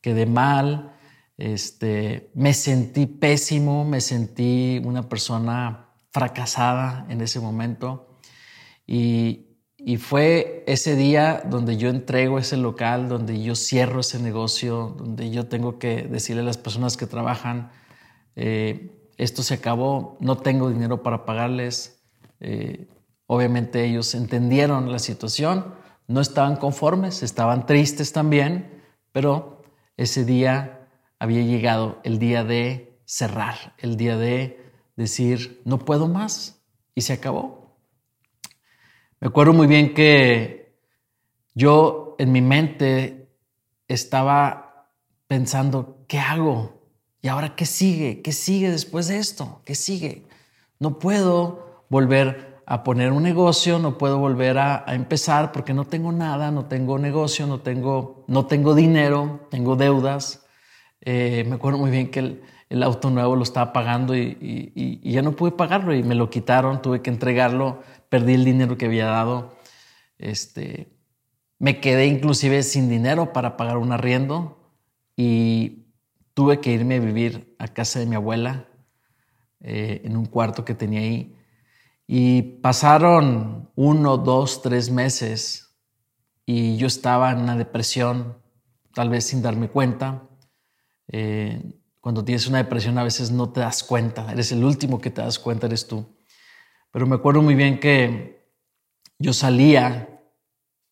quedé 0.00 0.24
mal, 0.24 0.94
este, 1.36 2.30
me 2.34 2.54
sentí 2.54 3.06
pésimo, 3.06 3.84
me 3.84 4.00
sentí 4.00 4.80
una 4.82 5.08
persona 5.08 5.90
fracasada 6.10 7.06
en 7.10 7.20
ese 7.20 7.38
momento, 7.40 8.18
y, 8.86 9.48
fue 9.98 10.62
ese 10.68 10.94
día 10.94 11.42
donde 11.44 11.76
yo 11.76 11.88
entrego 11.88 12.38
ese 12.38 12.56
local, 12.56 13.08
donde 13.08 13.42
yo 13.42 13.56
cierro 13.56 14.00
ese 14.00 14.20
negocio, 14.20 14.94
donde 14.96 15.30
yo 15.30 15.48
tengo 15.48 15.80
que 15.80 16.02
decirle 16.04 16.42
a 16.42 16.44
las 16.44 16.56
personas 16.56 16.96
que 16.96 17.06
trabajan, 17.06 17.72
eh, 18.36 19.01
esto 19.22 19.44
se 19.44 19.54
acabó, 19.54 20.16
no 20.18 20.38
tengo 20.38 20.68
dinero 20.68 21.02
para 21.02 21.24
pagarles. 21.24 22.02
Eh, 22.40 22.88
obviamente 23.26 23.84
ellos 23.84 24.14
entendieron 24.16 24.90
la 24.90 24.98
situación, 24.98 25.74
no 26.08 26.20
estaban 26.20 26.56
conformes, 26.56 27.22
estaban 27.22 27.64
tristes 27.64 28.12
también, 28.12 28.82
pero 29.12 29.62
ese 29.96 30.24
día 30.24 30.88
había 31.20 31.42
llegado 31.42 32.00
el 32.02 32.18
día 32.18 32.42
de 32.42 32.98
cerrar, 33.04 33.74
el 33.78 33.96
día 33.96 34.16
de 34.16 34.60
decir, 34.96 35.62
no 35.64 35.78
puedo 35.78 36.08
más, 36.08 36.60
y 36.96 37.02
se 37.02 37.12
acabó. 37.12 37.76
Me 39.20 39.28
acuerdo 39.28 39.52
muy 39.52 39.68
bien 39.68 39.94
que 39.94 40.80
yo 41.54 42.16
en 42.18 42.32
mi 42.32 42.42
mente 42.42 43.30
estaba 43.86 44.90
pensando, 45.28 46.04
¿qué 46.08 46.18
hago? 46.18 46.81
¿Y 47.22 47.28
ahora 47.28 47.54
qué 47.54 47.66
sigue? 47.66 48.20
¿Qué 48.20 48.32
sigue 48.32 48.70
después 48.70 49.06
de 49.06 49.18
esto? 49.18 49.62
¿Qué 49.64 49.76
sigue? 49.76 50.26
No 50.80 50.98
puedo 50.98 51.84
volver 51.88 52.62
a 52.66 52.82
poner 52.82 53.12
un 53.12 53.22
negocio, 53.22 53.78
no 53.78 53.96
puedo 53.96 54.18
volver 54.18 54.58
a, 54.58 54.84
empezar 54.88 55.52
porque 55.52 55.72
no 55.72 55.84
tengo 55.84 56.10
nada, 56.10 56.50
no 56.50 56.66
tengo 56.66 56.98
negocio, 56.98 57.46
no 57.46 57.60
tengo, 57.60 58.24
no 58.26 58.46
tengo 58.46 58.74
dinero, 58.74 59.46
tengo 59.50 59.76
deudas. 59.76 60.44
Eh, 61.00 61.44
me 61.48 61.54
acuerdo 61.54 61.78
muy 61.78 61.92
bien 61.92 62.10
que 62.10 62.40
el, 62.70 62.82
auto 62.82 63.10
nuevo 63.10 63.36
lo 63.36 63.42
estaba 63.42 63.72
pagando 63.72 64.16
y, 64.16 65.00
ya 65.04 65.22
no 65.22 65.36
pude 65.36 65.52
pagarlo 65.52 65.94
y 65.94 66.02
me 66.02 66.14
lo 66.14 66.30
quitaron, 66.30 66.82
tuve 66.82 67.02
que 67.02 67.10
entregarlo, 67.10 67.82
perdí 68.08 68.34
el 68.34 68.44
dinero 68.44 68.76
que 68.76 68.86
había 68.86 69.06
dado. 69.06 69.54
Este, 70.18 70.88
me 71.58 71.78
quedé 71.80 72.06
inclusive 72.06 72.62
sin 72.62 72.88
dinero 72.88 73.32
para 73.32 73.56
pagar 73.56 73.76
un 73.76 73.92
arriendo 73.92 74.58
y 75.16 75.81
tuve 76.34 76.60
que 76.60 76.72
irme 76.72 76.96
a 76.96 77.00
vivir 77.00 77.54
a 77.58 77.68
casa 77.68 77.98
de 77.98 78.06
mi 78.06 78.16
abuela, 78.16 78.68
eh, 79.60 80.02
en 80.04 80.16
un 80.16 80.26
cuarto 80.26 80.64
que 80.64 80.74
tenía 80.74 81.00
ahí. 81.00 81.36
Y 82.06 82.42
pasaron 82.60 83.70
uno, 83.76 84.16
dos, 84.16 84.60
tres 84.60 84.90
meses 84.90 85.78
y 86.44 86.76
yo 86.76 86.88
estaba 86.88 87.30
en 87.30 87.38
una 87.38 87.56
depresión, 87.56 88.38
tal 88.92 89.08
vez 89.08 89.24
sin 89.24 89.40
darme 89.40 89.68
cuenta. 89.68 90.28
Eh, 91.08 91.80
cuando 92.00 92.24
tienes 92.24 92.48
una 92.48 92.58
depresión 92.58 92.98
a 92.98 93.04
veces 93.04 93.30
no 93.30 93.52
te 93.52 93.60
das 93.60 93.84
cuenta, 93.84 94.32
eres 94.32 94.50
el 94.50 94.64
último 94.64 95.00
que 95.00 95.10
te 95.10 95.22
das 95.22 95.38
cuenta, 95.38 95.66
eres 95.66 95.86
tú. 95.86 96.04
Pero 96.90 97.06
me 97.06 97.14
acuerdo 97.14 97.40
muy 97.40 97.54
bien 97.54 97.78
que 97.78 98.50
yo 99.18 99.32
salía 99.32 100.20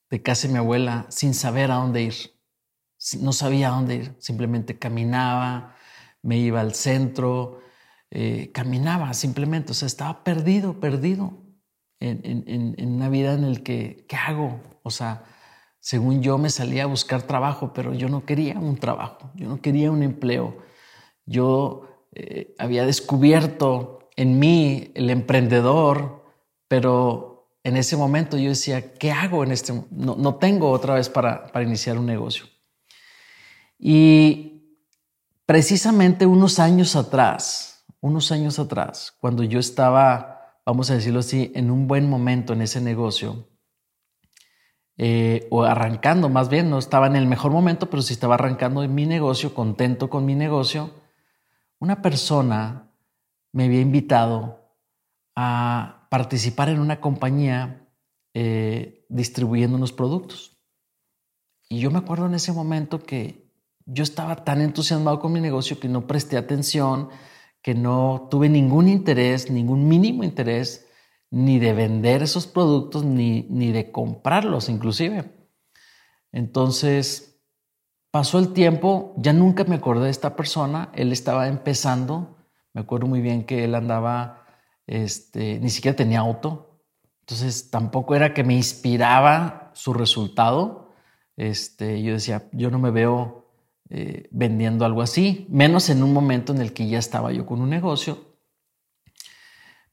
de 0.09 0.23
casa 0.23 0.47
de 0.47 0.53
mi 0.53 0.59
abuela 0.59 1.07
sin 1.09 1.35
saber 1.35 1.73
a 1.73 1.77
dónde 1.77 2.03
ir 2.03 2.40
no 3.21 3.33
sabía 3.33 3.71
dónde 3.71 3.95
ir, 3.97 4.15
simplemente 4.19 4.79
caminaba, 4.79 5.77
me 6.23 6.39
iba 6.39 6.61
al 6.61 6.75
centro, 6.75 7.61
eh, 8.11 8.51
caminaba 8.53 9.15
simplemente, 9.15 9.73
o 9.73 9.75
sea, 9.75 9.87
estaba 9.87 10.25
perdido, 10.25 10.81
perdido 10.81 11.33
en, 12.01 12.75
una 12.79 13.09
vida 13.09 13.35
en 13.35 13.45
el 13.45 13.63
que, 13.63 14.05
¿qué 14.09 14.17
hago? 14.17 14.61
O 14.83 14.91
sea, 14.91 15.25
según 15.79 16.23
yo 16.23 16.39
me 16.39 16.51
salía 16.51 16.85
a 16.85 16.87
buscar 16.87 17.23
trabajo, 17.23 17.73
pero 17.73 17.95
yo 17.95 18.09
no 18.09 18.25
quería 18.25 18.59
un 18.59 18.77
trabajo, 18.77 19.31
yo 19.35 19.49
no 19.49 19.61
quería 19.61 19.91
un 19.91 20.03
empleo. 20.03 20.59
Yo 21.27 22.09
eh, 22.13 22.55
había 22.59 22.85
descubierto 22.85 24.11
en 24.17 24.39
mí 24.39 24.91
el 24.95 25.11
emprendedor, 25.11 26.25
pero 26.69 27.57
en 27.65 27.77
ese 27.77 27.97
momento 27.97 28.37
yo 28.39 28.51
decía, 28.51 28.95
¿qué 28.95 29.13
hago 29.13 29.45
en 29.45 29.53
este? 29.53 29.73
No, 29.91 30.17
no 30.17 30.35
tengo 30.37 30.71
otra 30.71 30.95
vez 30.95 31.09
para, 31.09 31.47
para 31.53 31.65
iniciar 31.65 31.99
un 31.99 32.07
negocio. 32.07 32.47
Y 33.83 34.77
precisamente 35.47 36.27
unos 36.27 36.59
años 36.59 36.97
atrás, 36.97 37.87
unos 38.01 38.31
años 38.31 38.59
atrás, 38.59 39.17
cuando 39.19 39.43
yo 39.43 39.59
estaba, 39.59 40.61
vamos 40.67 40.91
a 40.91 40.95
decirlo 40.95 41.21
así, 41.21 41.51
en 41.55 41.71
un 41.71 41.89
buen 41.89 42.09
momento 42.09 42.53
en 42.53 42.61
ese 42.61 42.83
negocio, 42.83 43.49
eh, 44.99 45.49
o 45.51 45.63
arrancando 45.63 46.29
más 46.29 46.51
bien, 46.51 46.69
no 46.69 46.79
estaba 46.79 47.07
en 47.07 47.17
el 47.17 47.27
mejor 47.27 47.53
momento, 47.53 47.89
pero 47.89 48.03
sí 48.03 48.13
estaba 48.13 48.35
arrancando 48.35 48.83
en 48.83 48.95
mi 48.95 49.07
negocio, 49.07 49.55
contento 49.55 50.11
con 50.11 50.27
mi 50.27 50.35
negocio, 50.35 50.91
una 51.79 52.03
persona 52.03 52.93
me 53.53 53.65
había 53.65 53.81
invitado 53.81 54.77
a 55.35 56.07
participar 56.11 56.69
en 56.69 56.81
una 56.81 57.01
compañía 57.01 57.89
eh, 58.35 59.07
distribuyendo 59.09 59.79
unos 59.79 59.93
productos. 59.93 60.59
Y 61.71 61.79
yo 61.79 61.91
me 61.91 61.99
acuerdo 61.99 62.27
en 62.27 62.35
ese 62.35 62.53
momento 62.53 63.03
que 63.03 63.50
yo 63.93 64.05
estaba 64.05 64.37
tan 64.37 64.61
entusiasmado 64.61 65.21
con 65.21 65.33
mi 65.33 65.41
negocio 65.41 65.81
que 65.81 65.89
no 65.89 66.07
presté 66.07 66.37
atención, 66.37 67.09
que 67.63 67.75
no 67.75 68.29
tuve 68.31 68.49
ningún 68.49 68.89
interés, 68.89 69.51
ningún 69.51 69.89
mínimo 69.89 70.25
interés, 70.25 70.87
ni 71.31 71.59
de 71.59 71.73
vender 71.73 72.23
esos 72.23 72.47
productos, 72.47 73.05
ni, 73.05 73.47
ni 73.51 73.73
de 73.73 73.91
comprarlos 73.91 74.69
inclusive. 74.69 75.31
Entonces, 76.33 77.41
pasó 78.11 78.39
el 78.39 78.53
tiempo, 78.53 79.15
ya 79.17 79.33
nunca 79.33 79.65
me 79.65 79.77
acordé 79.77 80.05
de 80.05 80.11
esta 80.11 80.37
persona, 80.37 80.91
él 80.95 81.13
estaba 81.13 81.49
empezando, 81.49 82.37
me 82.73 82.83
acuerdo 82.83 83.07
muy 83.07 83.21
bien 83.21 83.45
que 83.45 83.65
él 83.65 83.75
andaba, 83.75 84.47
este, 84.87 85.59
ni 85.59 85.71
siquiera 85.71 85.97
tenía 85.97 86.21
auto, 86.21 86.81
entonces 87.23 87.71
tampoco 87.71 88.15
era 88.15 88.35
que 88.35 88.45
me 88.45 88.55
inspiraba 88.55 89.71
su 89.75 89.95
resultado. 89.95 90.93
Este, 91.37 92.03
yo 92.03 92.15
decía, 92.15 92.49
yo 92.53 92.71
no 92.71 92.81
me 92.81 92.91
veo 92.91 93.50
eh, 93.93 94.29
vendiendo 94.31 94.85
algo 94.85 95.03
así, 95.03 95.47
menos 95.51 95.91
en 95.91 96.05
un 96.05 96.13
momento 96.13 96.53
en 96.53 96.61
el 96.61 96.73
que 96.73 96.89
ya 96.89 96.99
estaba 97.01 97.33
yo 97.33 97.45
con 97.45 97.61
un 97.61 97.71
negocio. 97.71 98.37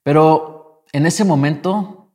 Pero 0.03 0.83
en 0.93 1.07
ese 1.07 1.25
momento, 1.25 2.13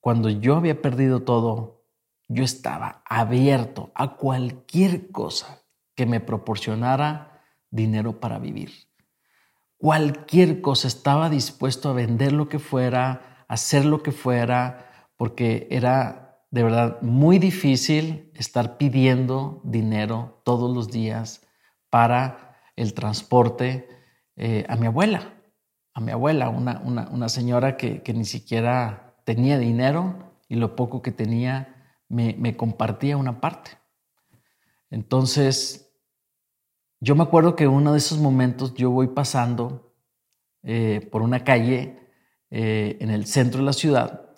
cuando 0.00 0.28
yo 0.30 0.56
había 0.56 0.82
perdido 0.82 1.22
todo, 1.22 1.84
yo 2.26 2.42
estaba 2.42 3.02
abierto 3.06 3.92
a 3.94 4.16
cualquier 4.16 5.12
cosa 5.12 5.62
que 5.94 6.06
me 6.06 6.18
proporcionara 6.18 7.44
dinero 7.70 8.18
para 8.18 8.40
vivir. 8.40 8.72
Cualquier 9.76 10.60
cosa 10.60 10.88
estaba 10.88 11.30
dispuesto 11.30 11.88
a 11.88 11.92
vender 11.92 12.32
lo 12.32 12.48
que 12.48 12.58
fuera, 12.58 13.44
hacer 13.48 13.84
lo 13.84 14.02
que 14.02 14.12
fuera, 14.12 15.08
porque 15.16 15.68
era 15.70 16.31
de 16.52 16.62
verdad 16.62 17.00
muy 17.00 17.38
difícil 17.38 18.30
estar 18.34 18.76
pidiendo 18.76 19.62
dinero 19.64 20.42
todos 20.44 20.72
los 20.72 20.90
días 20.90 21.40
para 21.88 22.58
el 22.76 22.92
transporte 22.92 23.88
eh, 24.36 24.64
a 24.68 24.76
mi 24.76 24.86
abuela, 24.86 25.34
a 25.94 26.00
mi 26.00 26.12
abuela, 26.12 26.50
una, 26.50 26.80
una, 26.80 27.28
señora 27.30 27.78
que, 27.78 28.02
que, 28.02 28.12
ni 28.12 28.26
siquiera 28.26 29.16
tenía 29.24 29.58
dinero 29.58 30.34
y 30.46 30.56
lo 30.56 30.76
poco 30.76 31.00
que 31.00 31.10
tenía 31.10 31.96
me, 32.08 32.56
compartía 32.56 33.16
una 33.16 33.40
parte. 33.40 33.70
Entonces, 34.90 35.90
yo 37.00 37.14
me 37.14 37.22
acuerdo 37.22 37.56
que 37.56 37.66
uno 37.66 37.92
de 37.92 37.98
esos 37.98 38.18
momentos 38.18 38.74
yo 38.74 38.90
voy 38.90 39.08
pasando 39.08 39.94
eh, 40.62 41.08
por 41.10 41.22
una 41.22 41.44
calle 41.44 41.98
eh, 42.50 42.98
en 43.00 43.08
el 43.08 43.24
centro 43.24 43.60
de 43.60 43.66
la 43.66 43.72
ciudad 43.72 44.28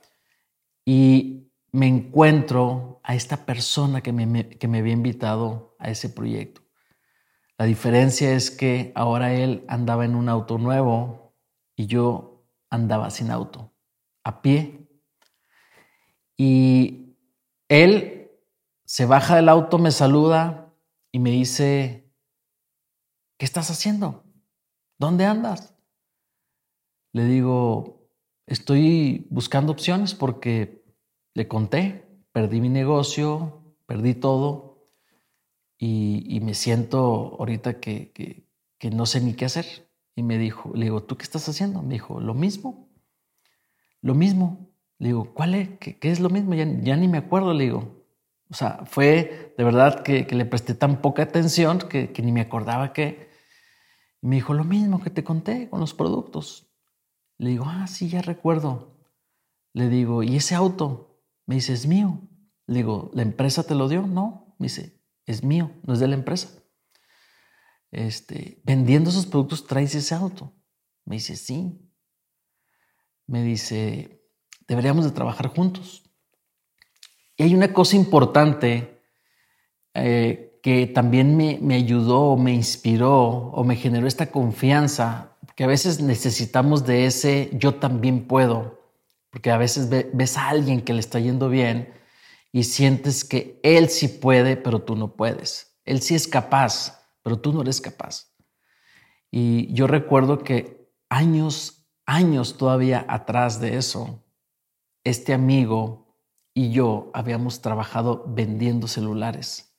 y 0.84 1.43
me 1.74 1.88
encuentro 1.88 3.00
a 3.02 3.16
esta 3.16 3.44
persona 3.46 4.00
que 4.00 4.12
me, 4.12 4.48
que 4.48 4.68
me 4.68 4.78
había 4.78 4.92
invitado 4.92 5.74
a 5.80 5.90
ese 5.90 6.08
proyecto. 6.08 6.62
La 7.58 7.64
diferencia 7.64 8.32
es 8.32 8.52
que 8.52 8.92
ahora 8.94 9.34
él 9.34 9.64
andaba 9.66 10.04
en 10.04 10.14
un 10.14 10.28
auto 10.28 10.56
nuevo 10.56 11.34
y 11.74 11.86
yo 11.86 12.46
andaba 12.70 13.10
sin 13.10 13.32
auto, 13.32 13.74
a 14.22 14.40
pie. 14.40 14.88
Y 16.36 17.16
él 17.68 18.30
se 18.84 19.04
baja 19.04 19.34
del 19.34 19.48
auto, 19.48 19.78
me 19.78 19.90
saluda 19.90 20.72
y 21.10 21.18
me 21.18 21.30
dice, 21.30 22.08
¿qué 23.36 23.44
estás 23.44 23.72
haciendo? 23.72 24.22
¿Dónde 24.96 25.24
andas? 25.24 25.74
Le 27.10 27.24
digo, 27.24 28.08
estoy 28.46 29.26
buscando 29.28 29.72
opciones 29.72 30.14
porque 30.14 30.83
le 31.34 31.48
conté, 31.48 32.04
perdí 32.32 32.60
mi 32.60 32.68
negocio, 32.68 33.62
perdí 33.86 34.14
todo 34.14 34.88
y, 35.78 36.40
me 36.40 36.54
siento 36.54 37.36
ahorita 37.38 37.80
que, 37.80 38.12
que, 38.78 38.90
no 38.90 39.06
sé 39.06 39.20
ni 39.20 39.34
qué 39.34 39.44
hacer. 39.44 39.66
Y 40.14 40.22
me 40.22 40.38
dijo, 40.38 40.70
le 40.74 40.84
digo, 40.84 41.02
¿tú 41.02 41.16
qué 41.16 41.24
estás 41.24 41.48
haciendo? 41.48 41.82
Me 41.82 41.94
dijo, 41.94 42.20
lo 42.20 42.34
mismo, 42.34 42.88
lo 44.00 44.14
mismo. 44.14 44.70
Le 44.98 45.08
digo, 45.08 45.34
¿cuál 45.34 45.54
es? 45.54 45.70
¿Qué, 45.78 45.98
es 46.02 46.20
lo 46.20 46.30
mismo? 46.30 46.54
Ya, 46.54 46.64
ya, 46.64 46.96
ni 46.96 47.08
me 47.08 47.18
acuerdo, 47.18 47.52
le 47.52 47.64
digo. 47.64 48.04
O 48.48 48.54
sea, 48.54 48.84
fue 48.86 49.54
de 49.58 49.64
verdad 49.64 50.02
que, 50.02 50.26
que 50.26 50.36
le 50.36 50.44
presté 50.44 50.74
tan 50.74 51.00
poca 51.02 51.24
atención 51.24 51.78
que, 51.78 52.12
ni 52.22 52.32
me 52.32 52.42
acordaba 52.42 52.92
que... 52.92 53.28
Y 54.22 54.26
me 54.28 54.36
dijo, 54.36 54.54
lo 54.54 54.64
mismo 54.64 55.02
que 55.02 55.10
te 55.10 55.24
conté 55.24 55.68
con 55.68 55.80
los 55.80 55.92
productos. 55.92 56.70
Le 57.36 57.50
digo, 57.50 57.64
ah, 57.66 57.86
sí, 57.86 58.08
ya 58.08 58.22
recuerdo. 58.22 58.96
Le 59.72 59.88
digo, 59.88 60.22
¿y 60.22 60.36
ese 60.36 60.54
auto? 60.54 61.13
Me 61.46 61.56
dice, 61.56 61.72
es 61.72 61.86
mío. 61.86 62.28
Le 62.66 62.76
digo, 62.76 63.10
¿la 63.14 63.22
empresa 63.22 63.62
te 63.62 63.74
lo 63.74 63.88
dio? 63.88 64.06
No. 64.06 64.56
Me 64.58 64.66
dice, 64.66 65.02
es 65.26 65.42
mío, 65.42 65.72
no 65.82 65.94
es 65.94 66.00
de 66.00 66.08
la 66.08 66.14
empresa. 66.14 66.48
Este, 67.90 68.60
vendiendo 68.64 69.10
esos 69.10 69.26
productos 69.26 69.66
traes 69.66 69.94
ese 69.94 70.14
auto. 70.14 70.52
Me 71.04 71.16
dice, 71.16 71.36
sí. 71.36 71.80
Me 73.26 73.42
dice, 73.42 74.22
deberíamos 74.66 75.04
de 75.04 75.12
trabajar 75.12 75.48
juntos. 75.48 76.10
Y 77.36 77.42
hay 77.42 77.54
una 77.54 77.72
cosa 77.72 77.96
importante 77.96 79.02
eh, 79.94 80.58
que 80.62 80.86
también 80.86 81.36
me, 81.36 81.58
me 81.60 81.74
ayudó, 81.74 82.36
me 82.36 82.52
inspiró 82.52 83.28
o 83.28 83.64
me 83.64 83.76
generó 83.76 84.06
esta 84.06 84.30
confianza, 84.30 85.36
que 85.56 85.64
a 85.64 85.68
veces 85.68 86.00
necesitamos 86.00 86.86
de 86.86 87.06
ese 87.06 87.50
yo 87.52 87.74
también 87.74 88.26
puedo, 88.26 88.83
porque 89.34 89.50
a 89.50 89.58
veces 89.58 89.88
ves 89.90 90.36
a 90.36 90.48
alguien 90.48 90.80
que 90.80 90.92
le 90.92 91.00
está 91.00 91.18
yendo 91.18 91.48
bien 91.48 91.92
y 92.52 92.62
sientes 92.62 93.24
que 93.24 93.58
Él 93.64 93.88
sí 93.88 94.06
puede, 94.06 94.56
pero 94.56 94.82
tú 94.82 94.94
no 94.94 95.16
puedes. 95.16 95.76
Él 95.84 96.00
sí 96.02 96.14
es 96.14 96.28
capaz, 96.28 97.04
pero 97.20 97.40
tú 97.40 97.52
no 97.52 97.62
eres 97.62 97.80
capaz. 97.80 98.32
Y 99.32 99.74
yo 99.74 99.88
recuerdo 99.88 100.38
que 100.38 100.88
años, 101.08 101.84
años 102.06 102.56
todavía 102.56 103.04
atrás 103.08 103.58
de 103.58 103.76
eso, 103.76 104.22
este 105.02 105.34
amigo 105.34 106.16
y 106.54 106.70
yo 106.70 107.10
habíamos 107.12 107.60
trabajado 107.60 108.24
vendiendo 108.28 108.86
celulares, 108.86 109.76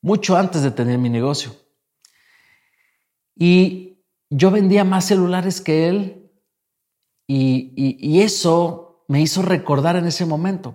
mucho 0.00 0.36
antes 0.36 0.62
de 0.62 0.70
tener 0.70 0.98
mi 0.98 1.10
negocio. 1.10 1.50
Y 3.34 4.04
yo 4.30 4.52
vendía 4.52 4.84
más 4.84 5.06
celulares 5.06 5.60
que 5.60 5.88
él 5.88 6.21
y, 7.26 8.20
eso 8.20 9.04
me 9.08 9.20
hizo 9.20 9.42
recordar 9.42 9.96
en 9.96 10.06
ese 10.06 10.26
momento, 10.26 10.74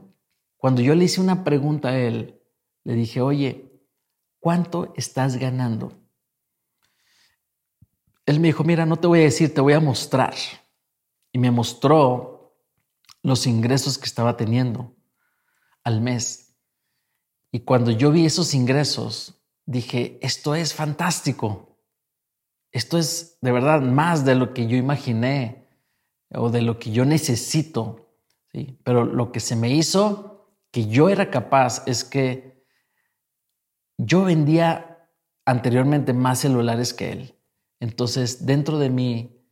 cuando 0.57 0.81
yo 0.81 0.95
le 0.95 1.05
hice 1.05 1.21
una 1.21 1.43
pregunta 1.43 1.89
a 1.89 1.97
él, 1.99 2.41
le 2.83 2.93
dije, 2.93 3.21
oye, 3.21 3.83
¿cuánto 4.39 4.93
estás 4.95 5.37
ganando? 5.37 5.93
Él 8.25 8.39
me 8.39 8.47
dijo, 8.47 8.63
mira, 8.63 8.85
no 8.85 8.97
te 8.97 9.07
voy 9.07 9.19
a 9.19 9.23
decir, 9.23 9.53
te 9.53 9.61
voy 9.61 9.73
a 9.73 9.79
mostrar. 9.79 10.33
Y 11.31 11.39
me 11.39 11.51
mostró 11.51 12.57
los 13.23 13.47
ingresos 13.47 13.97
que 13.97 14.05
estaba 14.05 14.35
teniendo 14.35 14.95
al 15.83 16.01
mes. 16.01 16.55
Y 17.51 17.61
cuando 17.61 17.91
yo 17.91 18.11
vi 18.11 18.25
esos 18.25 18.53
ingresos, 18.53 19.41
dije, 19.65 20.19
esto 20.21 20.55
es 20.55 20.73
fantástico. 20.73 21.77
Esto 22.71 22.97
es 22.97 23.37
de 23.41 23.51
verdad 23.51 23.81
más 23.81 24.25
de 24.25 24.35
lo 24.35 24.53
que 24.53 24.67
yo 24.67 24.75
imaginé 24.75 25.66
o 26.33 26.49
de 26.49 26.61
lo 26.61 26.79
que 26.79 26.91
yo 26.91 27.05
necesito. 27.05 28.11
¿sí? 28.51 28.79
Pero 28.83 29.05
lo 29.05 29.31
que 29.31 29.39
se 29.39 29.55
me 29.55 29.69
hizo 29.69 30.37
que 30.71 30.87
yo 30.87 31.09
era 31.09 31.31
capaz 31.31 31.83
es 31.87 32.03
que 32.03 32.65
yo 33.97 34.23
vendía 34.23 35.09
anteriormente 35.45 36.13
más 36.13 36.39
celulares 36.39 36.93
que 36.93 37.11
él. 37.11 37.39
Entonces, 37.79 38.45
dentro 38.45 38.77
de 38.79 38.89
mí 38.89 39.49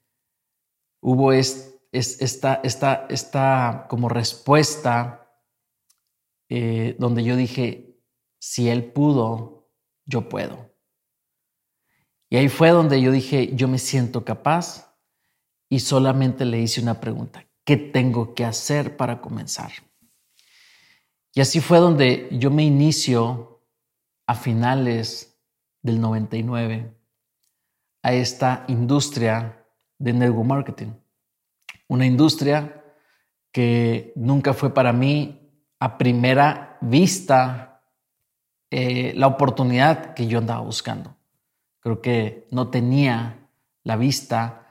hubo 1.02 1.32
esta, 1.32 2.60
esta, 2.64 3.06
esta 3.10 3.86
como 3.90 4.10
respuesta 4.10 5.26
eh, 6.50 6.96
donde 7.00 7.24
yo 7.24 7.36
dije, 7.36 7.98
si 8.40 8.70
él 8.70 8.92
pudo, 8.92 9.72
yo 10.06 10.30
puedo. 10.30 10.72
Y 12.30 12.38
ahí 12.38 12.50
fue 12.50 12.70
donde 12.70 13.02
yo 13.02 13.12
dije, 13.12 13.56
yo 13.56 13.68
me 13.68 13.80
siento 13.80 14.26
capaz 14.26 14.95
y 15.70 15.80
solamente 15.80 16.46
le 16.46 16.60
hice 16.62 16.82
una 16.82 17.00
pregunta, 17.00 17.46
¿qué 17.64 17.78
tengo 17.78 18.34
que 18.34 18.46
hacer 18.46 18.98
para 18.98 19.22
comenzar? 19.22 19.72
Y 21.34 21.42
así 21.42 21.60
fue 21.60 21.80
donde 21.80 22.30
yo 22.32 22.50
me 22.52 22.64
inicio 22.64 23.62
a 24.28 24.36
finales 24.36 25.38
del 25.82 26.00
99 26.00 26.96
a 28.04 28.14
esta 28.14 28.66
industria 28.68 29.66
de 29.98 30.14
network 30.14 30.48
marketing. 30.48 30.92
Una 31.88 32.06
industria 32.06 32.84
que 33.52 34.14
nunca 34.16 34.54
fue 34.54 34.74
para 34.74 34.94
mí 34.94 35.46
a 35.80 35.98
primera 35.98 36.78
vista 36.82 37.82
eh, 38.72 39.14
la 39.16 39.28
oportunidad 39.28 40.14
que 40.14 40.28
yo 40.28 40.40
andaba 40.40 40.62
buscando. 40.62 41.16
Creo 41.80 42.02
que 42.02 42.48
no 42.52 42.70
tenía 42.70 43.48
la 43.84 43.96
vista, 43.96 44.65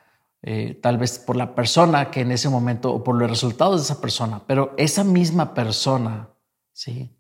eh, 0.47 0.79
tal 0.81 0.99
vez 0.99 1.19
por 1.19 1.37
la 1.37 1.55
persona 1.55 2.11
que 2.11 2.21
en 2.21 2.31
ese 2.31 2.49
momento 2.49 2.93
o 2.93 3.03
por 3.03 3.17
los 3.17 3.29
resultados 3.29 3.81
de 3.81 3.85
esa 3.85 4.01
persona, 4.01 4.43
pero 4.47 4.75
esa 4.77 5.03
misma 5.03 5.55
persona 5.55 6.29
¿sí? 6.75 7.17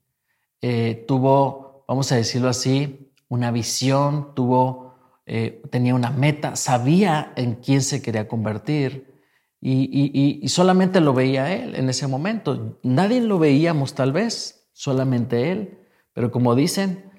Eh, 0.61 1.05
tuvo, 1.09 1.85
vamos 1.89 2.13
a 2.13 2.17
decirlo 2.17 2.49
así, 2.49 3.13
una 3.29 3.51
visión, 3.51 4.35
tuvo, 4.35 4.95
eh, 5.25 5.63
tenía 5.71 5.95
una 5.95 6.11
meta, 6.11 6.57
sabía 6.57 7.33
en 7.37 7.55
quién 7.55 7.81
se 7.81 8.03
quería 8.03 8.29
convertir 8.29 9.15
y, 9.61 10.47
solamente 10.49 11.01
lo 11.01 11.15
veía 11.15 11.55
él 11.55 11.75
en 11.75 11.89
ese 11.89 12.07
momento. 12.07 12.79
Nadie 12.83 13.23
lo 13.23 13.39
veíamos 13.39 13.95
tal 13.95 14.13
vez, 14.13 14.69
solamente 14.73 15.51
él, 15.51 15.79
pero 16.13 16.31
como 16.31 16.55
dicen, 16.55 17.11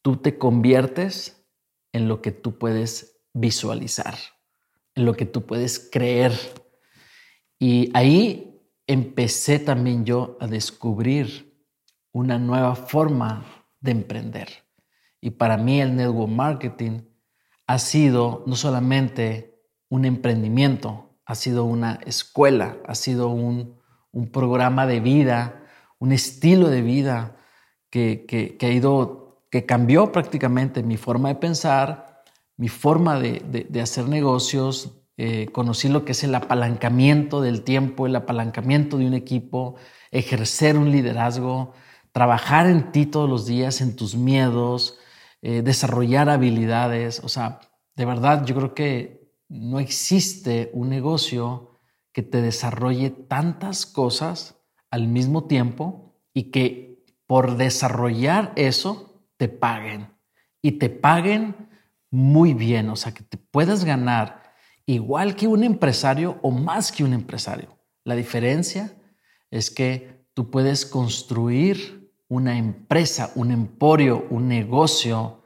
tú 0.00 0.16
te 0.16 0.38
conviertes 0.38 1.44
en 1.92 2.08
lo 2.08 2.22
que 2.22 2.32
tú 2.32 2.56
puedes 2.56 3.20
visualizar, 3.34 4.16
en 4.94 5.04
lo 5.04 5.14
que 5.14 5.26
tú 5.26 5.46
puedes 5.46 5.88
creer. 5.90 6.32
Y 7.58 7.90
ahí 7.94 8.60
empecé 8.86 9.58
también 9.58 10.04
yo 10.04 10.36
a 10.40 10.46
descubrir 10.46 11.50
una 12.12 12.38
nueva 12.38 12.74
forma 12.74 13.44
de 13.80 13.92
emprender. 13.92 14.48
Y 15.20 15.30
para 15.30 15.56
mí 15.56 15.80
el 15.80 15.94
network 15.94 16.30
marketing 16.30 17.02
ha 17.66 17.78
sido 17.78 18.42
no 18.46 18.56
solamente 18.56 19.62
un 19.88 20.04
emprendimiento, 20.04 21.18
ha 21.24 21.34
sido 21.34 21.64
una 21.64 22.00
escuela, 22.06 22.78
ha 22.86 22.94
sido 22.94 23.28
un, 23.28 23.78
programa 24.32 24.88
de 24.88 24.98
vida, 24.98 25.62
un 26.00 26.10
estilo 26.10 26.68
de 26.68 26.82
vida 26.82 27.36
que, 27.90 28.26
que, 28.26 28.66
ha 28.66 28.70
ido, 28.70 29.44
que 29.52 29.66
cambió 29.66 30.10
prácticamente 30.10 30.82
mi 30.82 30.96
forma 30.96 31.28
de 31.28 31.36
pensar, 31.36 32.09
mi 32.60 32.68
forma 32.68 33.18
de, 33.18 33.80
hacer 33.80 34.06
negocios, 34.06 35.00
eh, 35.16 35.48
conocí 35.50 35.88
lo 35.88 36.04
que 36.04 36.12
es 36.12 36.24
el 36.24 36.34
apalancamiento 36.34 37.40
del 37.40 37.62
tiempo, 37.62 38.06
el 38.06 38.14
apalancamiento 38.14 38.98
de 38.98 39.06
un 39.06 39.14
equipo, 39.14 39.76
ejercer 40.10 40.76
un 40.76 40.92
liderazgo, 40.92 41.72
trabajar 42.12 42.66
en 42.66 42.92
ti 42.92 43.06
todos 43.06 43.30
los 43.30 43.46
días, 43.46 43.80
en 43.80 43.96
tus 43.96 44.14
miedos, 44.14 44.98
eh, 45.40 45.62
desarrollar 45.62 46.28
habilidades. 46.28 47.20
O 47.24 47.30
sea, 47.30 47.60
de 47.96 48.04
verdad, 48.04 48.44
yo 48.44 48.54
creo 48.54 48.74
que 48.74 49.32
no 49.48 49.80
existe 49.80 50.70
un 50.74 50.90
negocio 50.90 51.80
que 52.12 52.22
te 52.22 52.42
desarrolle 52.42 53.08
tantas 53.08 53.86
cosas 53.86 54.60
al 54.90 55.08
mismo 55.08 55.44
tiempo 55.44 56.14
y 56.34 56.50
que 56.50 57.06
por 57.26 57.56
desarrollar 57.56 58.52
eso 58.56 59.24
te 59.38 59.48
paguen 59.48 60.08
y 60.60 60.72
te 60.72 60.90
paguen 60.90 61.69
muy 62.10 62.54
bien, 62.54 62.88
o 62.88 62.96
sea, 62.96 63.12
que 63.12 63.22
te 63.22 63.36
puedas 63.36 63.84
ganar 63.84 64.42
igual 64.86 65.36
que 65.36 65.46
un 65.46 65.62
empresario 65.62 66.38
o 66.42 66.50
más 66.50 66.90
que 66.90 67.04
un 67.04 67.12
empresario. 67.12 67.78
La 68.04 68.16
diferencia 68.16 68.92
es 69.50 69.70
que 69.70 70.26
tú 70.34 70.50
puedes 70.50 70.84
construir 70.86 72.12
una 72.28 72.56
empresa, 72.56 73.32
un 73.34 73.50
emporio, 73.50 74.26
un 74.30 74.48
negocio 74.48 75.42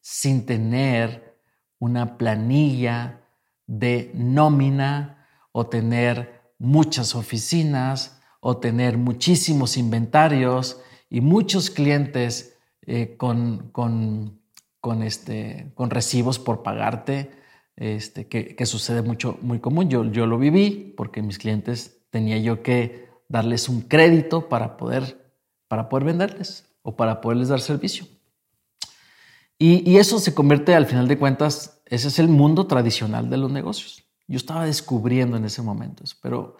sin 0.00 0.44
tener 0.46 1.38
una 1.78 2.16
planilla 2.18 3.20
de 3.66 4.10
nómina 4.14 5.26
o 5.52 5.66
tener 5.66 6.42
muchas 6.58 7.14
oficinas 7.14 8.20
o 8.40 8.56
tener 8.58 8.98
muchísimos 8.98 9.76
inventarios 9.76 10.80
y 11.08 11.20
muchos 11.20 11.70
clientes 11.70 12.58
eh, 12.82 13.16
con, 13.16 13.70
con, 13.70 14.41
con, 14.82 15.04
este, 15.04 15.70
con 15.76 15.90
recibos 15.90 16.40
por 16.40 16.64
pagarte, 16.64 17.30
este, 17.76 18.26
que, 18.26 18.66
sucede 18.66 19.00
mucho, 19.00 19.38
muy 19.40 19.60
común. 19.60 19.88
Yo, 19.88 20.04
yo 20.04 20.26
lo 20.26 20.38
viví 20.38 20.92
porque 20.96 21.22
mis 21.22 21.38
clientes 21.38 22.00
tenía 22.10 22.36
yo 22.38 22.64
que 22.64 23.08
darles 23.28 23.68
un 23.68 23.82
crédito 23.82 24.48
para 24.48 24.76
poder, 24.76 25.32
para 25.68 25.88
poder 25.88 26.04
venderles 26.04 26.66
o 26.82 26.96
para 26.96 27.20
poderles 27.20 27.48
dar 27.48 27.60
servicio. 27.60 28.06
Y, 29.56 29.88
y 29.88 29.98
eso 29.98 30.18
se 30.18 30.34
convierte 30.34 30.74
al 30.74 30.86
final 30.86 31.06
de 31.06 31.16
cuentas, 31.16 31.80
ese 31.86 32.08
es 32.08 32.18
el 32.18 32.26
mundo 32.26 32.66
tradicional 32.66 33.30
de 33.30 33.36
los 33.36 33.52
negocios. 33.52 34.02
Yo 34.26 34.36
estaba 34.36 34.66
descubriendo 34.66 35.36
en 35.36 35.44
ese 35.44 35.62
momento 35.62 36.02
pero 36.20 36.56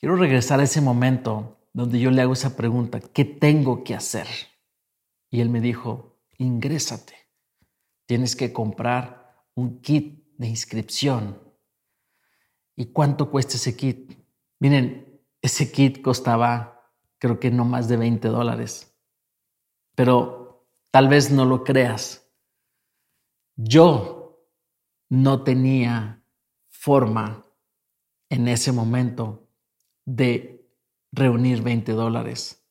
quiero 0.00 0.16
regresar 0.16 0.58
a 0.58 0.64
ese 0.64 0.80
momento 0.80 1.58
donde 1.74 2.00
yo 2.00 2.10
le 2.10 2.22
hago 2.22 2.32
esa 2.32 2.56
pregunta, 2.56 2.98
¿qué 3.00 3.26
tengo 3.26 3.84
que 3.84 3.94
hacer? 3.94 4.26
Y 5.30 5.42
él 5.42 5.50
me 5.50 5.60
dijo, 5.60 6.16
ingrésate. 6.38 7.17
Tienes 8.08 8.36
que 8.36 8.54
comprar 8.54 9.44
un 9.54 9.82
kit 9.82 10.24
de 10.38 10.48
inscripción. 10.48 11.42
¿Y 12.74 12.86
cuánto 12.86 13.30
cuesta 13.30 13.56
ese 13.56 13.76
kit? 13.76 14.18
Miren, 14.60 15.20
ese 15.42 15.70
kit 15.70 16.00
costaba 16.00 16.90
creo 17.18 17.38
que 17.38 17.50
no 17.50 17.66
más 17.66 17.86
de 17.86 17.98
20 17.98 18.28
dólares. 18.28 18.96
Pero 19.94 20.66
tal 20.90 21.08
vez 21.08 21.30
no 21.30 21.44
lo 21.44 21.64
creas. 21.64 22.26
Yo 23.56 24.48
no 25.10 25.42
tenía 25.44 26.24
forma 26.70 27.44
en 28.30 28.48
ese 28.48 28.72
momento 28.72 29.50
de 30.06 30.66
reunir 31.12 31.60
20 31.60 31.92
dólares. 31.92 32.64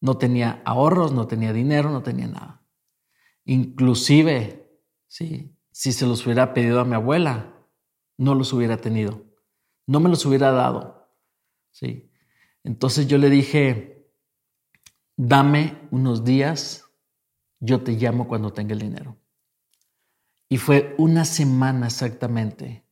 No 0.00 0.16
tenía 0.16 0.62
ahorros, 0.64 1.12
no 1.12 1.26
tenía 1.26 1.52
dinero, 1.52 1.90
no 1.90 2.02
tenía 2.02 2.26
nada. 2.26 2.59
Inclusive, 3.50 4.64
sí, 5.08 5.56
si 5.72 5.92
se 5.92 6.06
los 6.06 6.24
hubiera 6.24 6.54
pedido 6.54 6.78
a 6.78 6.84
mi 6.84 6.94
abuela, 6.94 7.52
no 8.16 8.36
los 8.36 8.52
hubiera 8.52 8.76
tenido. 8.76 9.24
No 9.88 9.98
me 9.98 10.08
los 10.08 10.24
hubiera 10.24 10.52
dado. 10.52 11.12
Sí. 11.72 12.12
Entonces 12.62 13.08
yo 13.08 13.18
le 13.18 13.28
dije, 13.28 14.08
dame 15.16 15.88
unos 15.90 16.22
días, 16.22 16.84
yo 17.58 17.82
te 17.82 17.90
llamo 17.94 18.28
cuando 18.28 18.52
tenga 18.52 18.72
el 18.72 18.78
dinero. 18.78 19.16
Y 20.48 20.58
fue 20.58 20.94
una 20.96 21.24
semana 21.24 21.86
exactamente. 21.88 22.84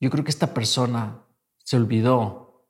Yo 0.00 0.08
creo 0.08 0.24
que 0.24 0.30
esta 0.30 0.54
persona 0.54 1.22
se 1.58 1.76
olvidó 1.76 2.66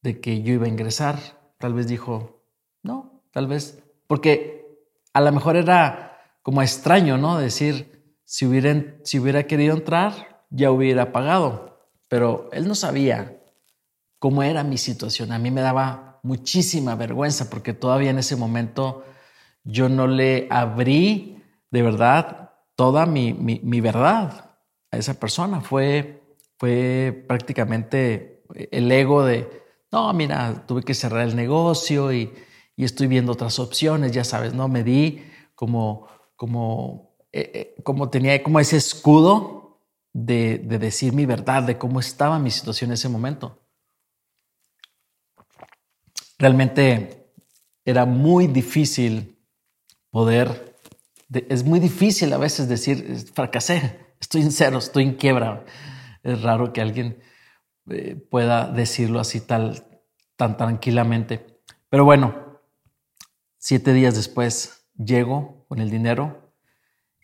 de 0.00 0.20
que 0.20 0.42
yo 0.44 0.54
iba 0.54 0.66
a 0.66 0.70
ingresar. 0.70 1.18
Tal 1.58 1.74
vez 1.74 1.88
dijo, 1.88 2.44
no, 2.84 3.24
tal 3.32 3.48
vez, 3.48 3.82
porque 4.06 4.78
a 5.12 5.20
lo 5.20 5.32
mejor 5.32 5.56
era 5.56 6.09
como 6.42 6.62
extraño, 6.62 7.18
¿no? 7.18 7.38
Decir, 7.38 8.14
si 8.24 8.46
hubiera, 8.46 8.84
si 9.04 9.18
hubiera 9.18 9.46
querido 9.46 9.74
entrar, 9.74 10.44
ya 10.50 10.70
hubiera 10.70 11.12
pagado, 11.12 11.88
pero 12.08 12.48
él 12.52 12.66
no 12.66 12.74
sabía 12.74 13.40
cómo 14.18 14.42
era 14.42 14.64
mi 14.64 14.78
situación. 14.78 15.32
A 15.32 15.38
mí 15.38 15.50
me 15.50 15.60
daba 15.60 16.20
muchísima 16.22 16.94
vergüenza 16.94 17.48
porque 17.48 17.72
todavía 17.72 18.10
en 18.10 18.18
ese 18.18 18.36
momento 18.36 19.04
yo 19.64 19.88
no 19.88 20.06
le 20.06 20.46
abrí 20.50 21.42
de 21.70 21.82
verdad 21.82 22.50
toda 22.74 23.06
mi, 23.06 23.32
mi, 23.34 23.80
verdad 23.80 24.56
a 24.90 24.96
esa 24.96 25.14
persona. 25.14 25.60
Fue, 25.60 26.22
fue 26.58 27.24
prácticamente 27.28 28.42
el 28.70 28.90
ego 28.90 29.24
de, 29.24 29.64
no, 29.92 30.12
mira, 30.12 30.64
tuve 30.66 30.82
que 30.82 30.94
cerrar 30.94 31.28
el 31.28 31.36
negocio 31.36 32.12
y, 32.12 32.32
estoy 32.76 33.08
viendo 33.08 33.32
otras 33.32 33.58
opciones, 33.58 34.10
ya 34.12 34.24
sabes, 34.24 34.54
¿no? 34.54 34.66
Me 34.66 34.82
di 34.82 35.22
como, 35.54 36.08
como, 36.40 37.18
eh, 37.32 37.50
eh, 37.52 37.82
como 37.82 38.08
tenía 38.08 38.42
como 38.42 38.60
ese 38.60 38.78
escudo 38.78 39.78
de, 40.14 40.56
de 40.56 40.78
decir 40.78 41.12
mi 41.12 41.26
verdad, 41.26 41.64
de 41.64 41.76
cómo 41.76 42.00
estaba 42.00 42.38
mi 42.38 42.50
situación 42.50 42.88
en 42.88 42.94
ese 42.94 43.10
momento. 43.10 43.60
Realmente 46.38 47.30
era 47.84 48.06
muy 48.06 48.46
difícil 48.46 49.38
poder, 50.08 50.78
es 51.30 51.62
muy 51.62 51.78
difícil 51.78 52.32
a 52.32 52.38
veces 52.38 52.70
decir, 52.70 53.18
fracasé, 53.34 54.14
estoy 54.18 54.40
en 54.40 54.50
cero, 54.50 54.78
estoy 54.78 55.04
en 55.04 55.16
quiebra. 55.16 55.66
Es 56.22 56.40
raro 56.40 56.72
que 56.72 56.80
alguien 56.80 57.22
eh, 57.90 58.16
pueda 58.16 58.66
decirlo 58.66 59.20
así 59.20 59.42
tal, 59.42 59.86
tan 60.36 60.56
tranquilamente. 60.56 61.60
Pero 61.90 62.06
bueno, 62.06 62.62
siete 63.58 63.92
días 63.92 64.14
después 64.14 64.86
llego 64.96 65.59
con 65.70 65.78
el 65.78 65.88
dinero 65.88 66.52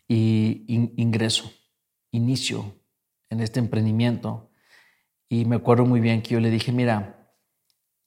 y 0.07 0.63
ingreso, 0.95 1.51
inicio 2.11 2.81
en 3.29 3.41
este 3.41 3.59
emprendimiento. 3.59 4.49
Y 5.27 5.43
me 5.43 5.57
acuerdo 5.57 5.85
muy 5.85 5.99
bien 5.99 6.21
que 6.21 6.29
yo 6.29 6.39
le 6.39 6.49
dije, 6.49 6.71
mira, 6.71 7.35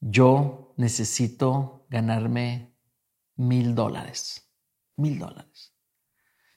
yo 0.01 0.75
necesito 0.79 1.87
ganarme 1.91 2.75
mil 3.37 3.75
dólares, 3.75 4.51
mil 4.97 5.19
dólares. 5.19 5.77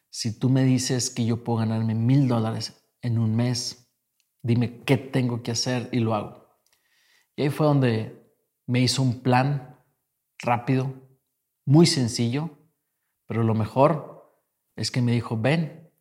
Si 0.10 0.40
tú 0.40 0.50
me 0.50 0.64
dices 0.64 1.10
que 1.10 1.26
yo 1.26 1.44
puedo 1.44 1.60
ganarme 1.60 1.94
mil 1.94 2.30
dólares 2.30 2.90
en 3.02 3.20
un 3.20 3.36
mes, 3.36 3.84
Dime 4.44 4.84
qué 4.84 4.98
tengo 4.98 5.42
que 5.42 5.52
hacer 5.52 5.88
y 5.94 6.00
lo 6.00 6.14
hago. 6.14 6.60
Y 7.38 7.44
ahí 7.44 7.50
fue 7.50 7.66
donde 7.66 8.30
me 8.68 8.82
hizo 8.82 9.02
un 9.02 9.22
plan 9.22 9.80
rápido, 10.38 10.94
muy 11.66 11.86
sencillo, 11.86 12.63
pero 13.26 13.44
lo 13.44 13.54
mejor 13.54 14.40
es 14.76 14.92
que 14.92 15.02
me 15.02 15.12
dijo, 15.12 15.38
ven, 15.38 15.92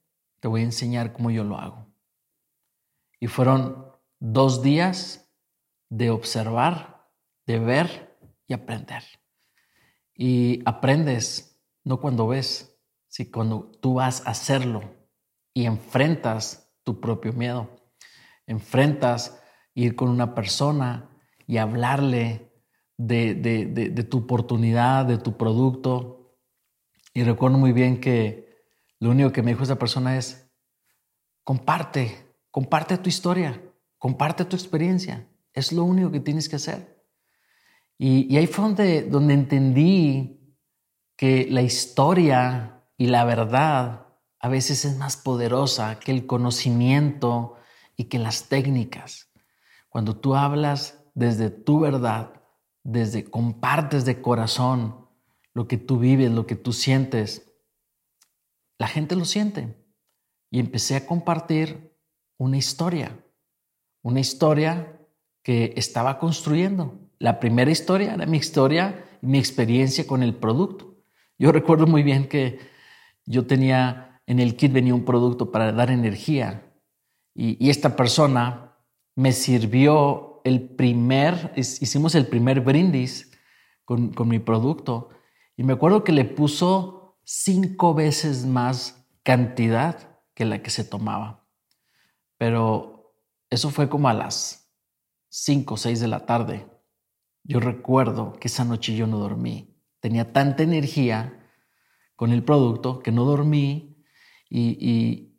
te 0.40 0.48
voy 0.48 0.62
a 0.62 0.64
enseñar 0.64 1.12
cómo 1.12 1.30
yo 1.30 1.44
lo 1.44 1.58
hago. 1.58 1.86
Y 3.20 3.28
fueron 3.28 3.86
dos 4.18 4.62
días 4.62 5.32
de 5.88 6.10
observar, 6.10 7.08
de 7.46 7.58
ver 7.58 8.18
y 8.46 8.54
aprender. 8.54 9.04
Y 10.14 10.62
aprendes 10.64 11.60
no 11.84 12.00
cuando 12.00 12.26
ves, 12.28 12.80
sino 13.08 13.30
cuando 13.32 13.70
tú 13.80 13.94
vas 13.94 14.26
a 14.26 14.30
hacerlo 14.30 14.82
y 15.54 15.66
enfrentas 15.66 16.72
tu 16.82 17.00
propio 17.00 17.32
miedo 17.32 17.82
enfrentas, 18.46 19.42
ir 19.74 19.96
con 19.96 20.08
una 20.08 20.34
persona 20.34 21.10
y 21.46 21.58
hablarle 21.58 22.52
de, 22.96 24.06
tu 24.08 24.18
oportunidad, 24.18 25.06
de 25.06 25.18
tu 25.18 25.36
producto. 25.36 26.21
Y 27.14 27.24
recuerdo 27.24 27.58
muy 27.58 27.72
bien 27.72 28.00
que 28.00 28.64
lo 28.98 29.10
único 29.10 29.32
que 29.32 29.42
me 29.42 29.50
dijo 29.50 29.64
esa 29.64 29.78
persona 29.78 30.16
es, 30.16 30.50
comparte, 31.44 32.34
comparte 32.50 32.96
tu 32.98 33.08
historia, 33.08 33.60
comparte 33.98 34.44
tu 34.44 34.56
experiencia. 34.56 35.28
Es 35.52 35.72
lo 35.72 35.84
único 35.84 36.10
que 36.10 36.20
tienes 36.20 36.48
que 36.48 36.56
hacer. 36.56 37.04
Y, 37.98 38.36
ahí 38.36 38.46
fue 38.46 38.64
donde, 38.64 39.02
donde 39.02 39.34
entendí 39.34 40.56
que 41.16 41.46
la 41.50 41.62
historia 41.62 42.82
y 42.96 43.06
la 43.06 43.24
verdad 43.24 44.06
a 44.40 44.48
veces 44.48 44.84
es 44.84 44.96
más 44.96 45.16
poderosa 45.16 46.00
que 46.00 46.10
el 46.10 46.26
conocimiento 46.26 47.56
y 47.96 48.04
que 48.04 48.18
las 48.18 48.48
técnicas. 48.48 49.30
Cuando 49.88 50.16
tú 50.16 50.34
hablas 50.34 51.04
desde 51.14 51.50
tu 51.50 51.80
verdad, 51.80 52.42
desde 52.82 53.24
compartes 53.24 54.04
de 54.04 54.20
corazón 54.20 55.01
lo 55.54 55.68
que 55.68 55.76
tú 55.76 55.98
vives, 55.98 56.30
lo 56.30 56.46
que 56.46 56.56
tú 56.56 56.72
sientes, 56.72 57.52
la 58.78 58.88
gente 58.88 59.16
lo 59.16 59.24
siente. 59.24 59.78
y 60.54 60.60
empecé 60.60 60.96
a 60.96 61.06
compartir 61.06 61.96
una 62.36 62.58
historia, 62.58 63.18
una 64.02 64.20
historia 64.20 65.00
que 65.42 65.72
estaba 65.76 66.18
construyendo. 66.18 66.98
La 67.18 67.40
primera 67.40 67.70
historia 67.70 68.12
era 68.12 68.26
mi 68.26 68.36
historia 68.36 69.02
y 69.22 69.26
mi 69.26 69.38
experiencia 69.38 70.06
con 70.06 70.22
el 70.22 70.34
producto. 70.34 70.96
Yo 71.38 71.52
recuerdo 71.52 71.86
muy 71.86 72.02
bien 72.02 72.28
que 72.28 72.58
yo 73.24 73.46
tenía, 73.46 74.20
en 74.26 74.40
el 74.40 74.56
kit 74.56 74.72
venía 74.72 74.94
un 74.94 75.06
producto 75.06 75.50
para 75.50 75.72
dar 75.72 75.90
energía 75.90 76.70
y, 77.34 77.70
esta 77.70 77.96
persona 77.96 78.76
me 79.16 79.32
sirvió 79.32 80.42
el 80.44 80.60
primer, 80.60 81.52
hicimos 81.56 82.14
el 82.14 82.26
primer 82.26 82.60
brindis 82.60 83.32
con, 83.86 84.12
con 84.12 84.28
mi 84.28 84.38
producto 84.38 85.08
y 85.62 85.64
me 85.64 85.74
acuerdo 85.74 86.02
que 86.02 86.10
le 86.10 86.24
puso 86.24 87.20
cinco 87.22 87.94
veces 87.94 88.44
más 88.46 89.06
cantidad 89.22 90.18
que 90.34 90.44
la 90.44 90.60
que 90.60 90.70
se 90.70 90.82
tomaba. 90.82 91.46
Pero 92.36 93.14
eso 93.48 93.70
fue 93.70 93.88
como 93.88 94.08
a 94.08 94.12
las 94.12 94.74
cinco 95.28 95.74
o 95.74 95.76
seis 95.76 96.00
de 96.00 96.08
la 96.08 96.26
tarde. 96.26 96.66
Yo 97.44 97.60
recuerdo 97.60 98.32
que 98.32 98.48
esa 98.48 98.64
noche 98.64 98.96
yo 98.96 99.06
no 99.06 99.18
dormí. 99.18 99.78
Tenía 100.00 100.32
tanta 100.32 100.64
energía 100.64 101.48
con 102.16 102.32
el 102.32 102.42
producto 102.42 102.98
que 102.98 103.12
no 103.12 103.24
dormí 103.24 104.04
y, 104.50 105.30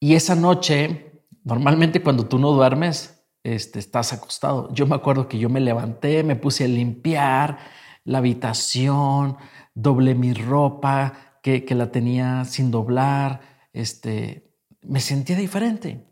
y, 0.00 0.14
esa 0.14 0.36
noche, 0.36 1.22
normalmente 1.44 2.02
cuando 2.02 2.24
tú 2.26 2.38
no 2.38 2.52
duermes, 2.52 3.28
este, 3.44 3.78
estás 3.78 4.14
acostado. 4.14 4.72
Yo 4.72 4.86
me 4.86 4.94
acuerdo 4.94 5.28
que 5.28 5.38
yo 5.38 5.50
me 5.50 5.60
levanté, 5.60 6.22
me 6.22 6.36
puse 6.36 6.64
a 6.64 6.68
limpiar 6.68 7.58
la 8.04 8.18
habitación, 8.18 9.36
doblé 9.76 10.16
mi 10.16 10.34
ropa 10.34 11.38
que, 11.40 11.64
que 11.64 11.76
la 11.76 11.92
tenía 11.92 12.44
sin 12.44 12.72
doblar, 12.72 13.68
este, 13.72 14.50
me 14.82 14.98
sentía 14.98 15.36
diferente. 15.36 16.04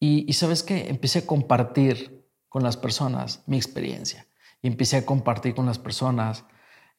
Y, 0.00 0.24
y 0.26 0.32
sabes 0.32 0.62
qué, 0.62 0.88
empecé 0.88 1.18
a 1.18 1.26
compartir 1.26 2.26
con 2.48 2.62
las 2.62 2.78
personas 2.78 3.42
mi 3.46 3.58
experiencia 3.58 4.26
y 4.62 4.68
empecé 4.68 4.96
a 4.96 5.04
compartir 5.04 5.54
con 5.54 5.66
las 5.66 5.78
personas 5.78 6.44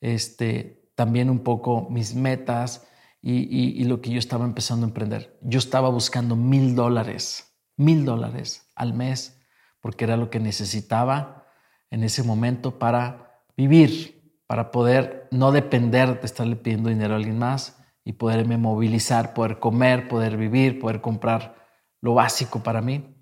este, 0.01 0.91
también 0.95 1.29
un 1.29 1.39
poco 1.39 1.89
mis 1.89 2.13
metas 2.13 2.85
y, 3.25 3.81
lo 3.85 4.01
que 4.01 4.09
yo 4.09 4.19
estaba 4.19 4.43
empezando 4.43 4.85
a 4.85 4.89
emprender. 4.89 5.39
Yo 5.41 5.57
estaba 5.57 5.87
buscando 5.87 6.35
mil 6.35 6.75
dólares, 6.75 7.55
mil 7.77 8.03
dólares 8.03 8.69
al 8.75 8.93
mes, 8.93 9.39
porque 9.79 10.03
era 10.03 10.17
lo 10.17 10.29
que 10.29 10.41
necesitaba 10.41 11.47
en 11.89 12.03
ese 12.03 12.23
momento 12.23 12.79
para 12.79 13.43
vivir, 13.55 14.22
para 14.53 14.69
poder 14.69 15.27
no 15.31 15.51
depender 15.51 16.19
de 16.19 16.27
estarle 16.27 16.55
pidiendo 16.55 16.89
dinero 16.89 17.15
a 17.15 17.17
alguien 17.17 17.39
más 17.39 17.83
y 18.05 18.13
poderme 18.13 18.55
movilizar, 18.55 19.33
poder 19.33 19.57
comer, 19.57 20.07
poder 20.07 20.37
vivir, 20.37 20.77
poder 20.77 21.01
comprar 21.01 21.55
lo 22.01 22.13
básico 22.13 22.61
para 22.61 22.79
mí. 22.79 23.15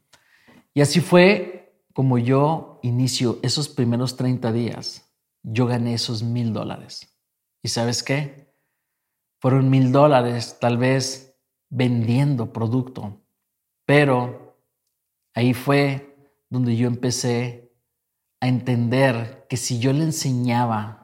Y 0.73 0.81
así 0.81 0.99
fue 0.99 1.85
como 1.93 2.17
yo 2.17 2.81
inicio 2.83 3.39
esos 3.43 3.69
primeros 3.69 4.17
30 4.17 4.51
días. 4.51 5.09
Yo 5.41 5.67
gané 5.67 5.93
esos 5.93 6.21
mil 6.21 6.51
dólares. 6.51 7.17
¿Y 7.63 7.69
sabes 7.69 8.03
qué? 8.03 8.53
Fueron 9.39 9.69
mil 9.69 9.93
dólares 9.93 10.57
tal 10.59 10.77
vez 10.77 11.39
vendiendo 11.69 12.51
producto, 12.51 13.21
pero 13.85 14.57
ahí 15.33 15.53
fue 15.53 16.13
donde 16.49 16.75
yo 16.75 16.87
empecé 16.87 17.71
a 18.41 18.49
entender 18.49 19.45
que 19.49 19.55
si 19.55 19.79
yo 19.79 19.93
le 19.93 20.03
enseñaba 20.03 21.00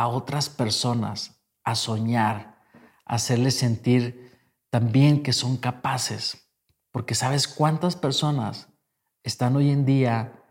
a 0.00 0.08
otras 0.08 0.48
personas 0.48 1.44
a 1.62 1.74
soñar, 1.74 2.58
hacerles 3.04 3.58
sentir 3.58 4.32
también 4.70 5.22
que 5.22 5.34
son 5.34 5.58
capaces. 5.58 6.50
Porque 6.90 7.14
sabes 7.14 7.46
cuántas 7.46 7.96
personas 7.96 8.70
están 9.22 9.56
hoy 9.56 9.68
en 9.68 9.84
día 9.84 10.42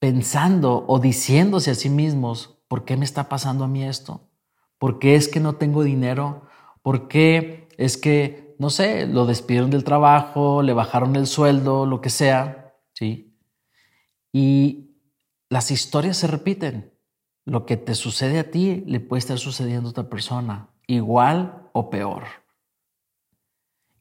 pensando 0.00 0.84
o 0.88 0.98
diciéndose 0.98 1.70
a 1.70 1.76
sí 1.76 1.90
mismos, 1.90 2.60
¿por 2.66 2.84
qué 2.84 2.96
me 2.96 3.04
está 3.04 3.28
pasando 3.28 3.62
a 3.62 3.68
mí 3.68 3.84
esto? 3.84 4.28
¿Por 4.76 4.98
qué 4.98 5.14
es 5.14 5.28
que 5.28 5.38
no 5.38 5.54
tengo 5.54 5.84
dinero? 5.84 6.48
¿Por 6.82 7.06
qué 7.06 7.68
es 7.78 7.96
que, 7.96 8.56
no 8.58 8.70
sé, 8.70 9.06
lo 9.06 9.26
despidieron 9.26 9.70
del 9.70 9.84
trabajo, 9.84 10.62
le 10.62 10.72
bajaron 10.72 11.14
el 11.14 11.28
sueldo, 11.28 11.86
lo 11.86 12.00
que 12.00 12.10
sea? 12.10 12.74
¿Sí? 12.94 13.38
Y 14.32 14.96
las 15.48 15.70
historias 15.70 16.16
se 16.16 16.26
repiten. 16.26 16.89
Lo 17.50 17.66
que 17.66 17.76
te 17.76 17.96
sucede 17.96 18.38
a 18.38 18.48
ti 18.48 18.84
le 18.86 19.00
puede 19.00 19.18
estar 19.18 19.36
sucediendo 19.36 19.88
a 19.88 19.90
otra 19.90 20.08
persona 20.08 20.70
igual 20.86 21.68
o 21.72 21.90
peor. 21.90 22.22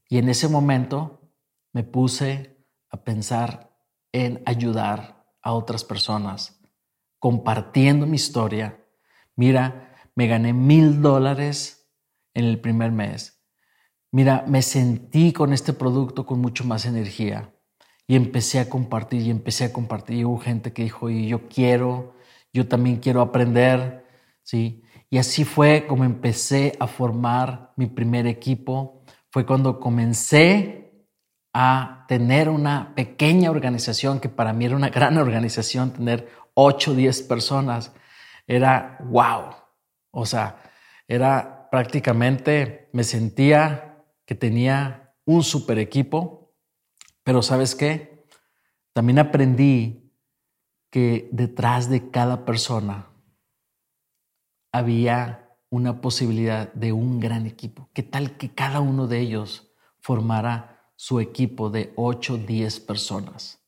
Y 0.08 0.20
en 0.20 0.30
ese 0.30 0.48
momento 0.48 1.32
me 1.74 1.82
puse 1.82 2.64
a 2.92 3.04
pensar 3.04 3.76
en 4.12 4.44
ayudar 4.46 5.26
a 5.42 5.54
otras 5.54 5.84
personas, 5.84 6.62
compartiendo 7.18 8.06
mi 8.06 8.18
historia. 8.18 8.86
Mira, 9.36 9.96
me 10.14 10.28
gané 10.28 10.54
mil 10.54 11.02
dólares 11.02 11.90
en 12.36 12.46
el 12.46 12.62
primer 12.62 12.92
mes. 12.92 13.44
Mira, 14.12 14.46
me 14.48 14.62
sentí 14.62 15.34
con 15.34 15.54
este 15.54 15.74
producto 15.74 16.28
con 16.28 16.40
mucho 16.40 16.66
más 16.66 16.86
energía 16.86 17.52
y 18.06 18.16
empecé 18.16 18.60
a 18.60 18.70
compartir 18.70 19.24
y 19.24 19.32
empecé 19.32 19.66
a 19.66 19.74
compartir. 19.74 20.18
Y 20.18 20.26
hubo 20.26 20.38
gente 20.38 20.72
que 20.72 20.84
dijo, 20.84 21.10
y 21.10 21.28
yo 21.28 21.50
quiero, 21.50 22.19
yo 22.54 22.68
también 22.68 22.98
quiero 22.98 23.22
aprender, 23.22 24.06
¿sí? 24.44 24.84
Y 25.10 25.18
así 25.18 25.44
fue 25.44 25.86
como 25.88 26.04
empecé 26.04 26.76
a 26.80 26.88
formar 26.88 27.74
mi 27.76 27.88
primer 27.88 28.28
equipo. 28.28 29.04
Fue 29.32 29.46
cuando 29.46 29.80
comencé 29.80 31.08
a 31.54 32.06
tener 32.08 32.48
una 32.50 32.94
pequeña 32.96 33.50
organización, 33.50 34.20
que 34.20 34.30
para 34.30 34.54
mí 34.54 34.66
era 34.66 34.76
una 34.76 34.90
gran 34.98 35.18
organización, 35.18 35.94
tener 35.94 36.30
8 36.54 36.92
o 36.92 36.96
10 36.96 37.24
personas. 37.24 37.92
Era 38.48 38.98
wow. 39.06 39.56
O 40.12 40.26
sea, 40.26 40.62
era 41.08 41.70
prácticamente, 41.72 42.90
me 42.94 43.04
sentía 43.04 44.04
que 44.26 44.36
tenía 44.36 45.16
un 45.26 45.44
super 45.44 45.80
equipo, 45.80 46.54
pero 47.24 47.42
¿sabes 47.42 47.76
qué? 47.76 48.26
También 48.94 49.20
aprendí 49.20 50.09
que 50.90 51.30
detrás 51.32 51.90
de 51.90 52.10
cada 52.10 52.46
persona 52.46 53.08
había 54.72 55.58
una 55.70 56.02
posibilidad 56.02 56.74
de 56.74 56.94
un 56.94 57.20
gran 57.20 57.46
equipo. 57.46 57.90
¿Qué 57.94 58.04
tal 58.04 58.38
que 58.38 58.54
cada 58.54 58.80
uno 58.80 59.08
de 59.08 59.20
ellos 59.20 59.72
formara 60.00 60.92
su 60.96 61.20
equipo 61.20 61.70
de 61.70 61.94
8, 61.96 62.38
10 62.38 62.80
personas? 62.82 63.60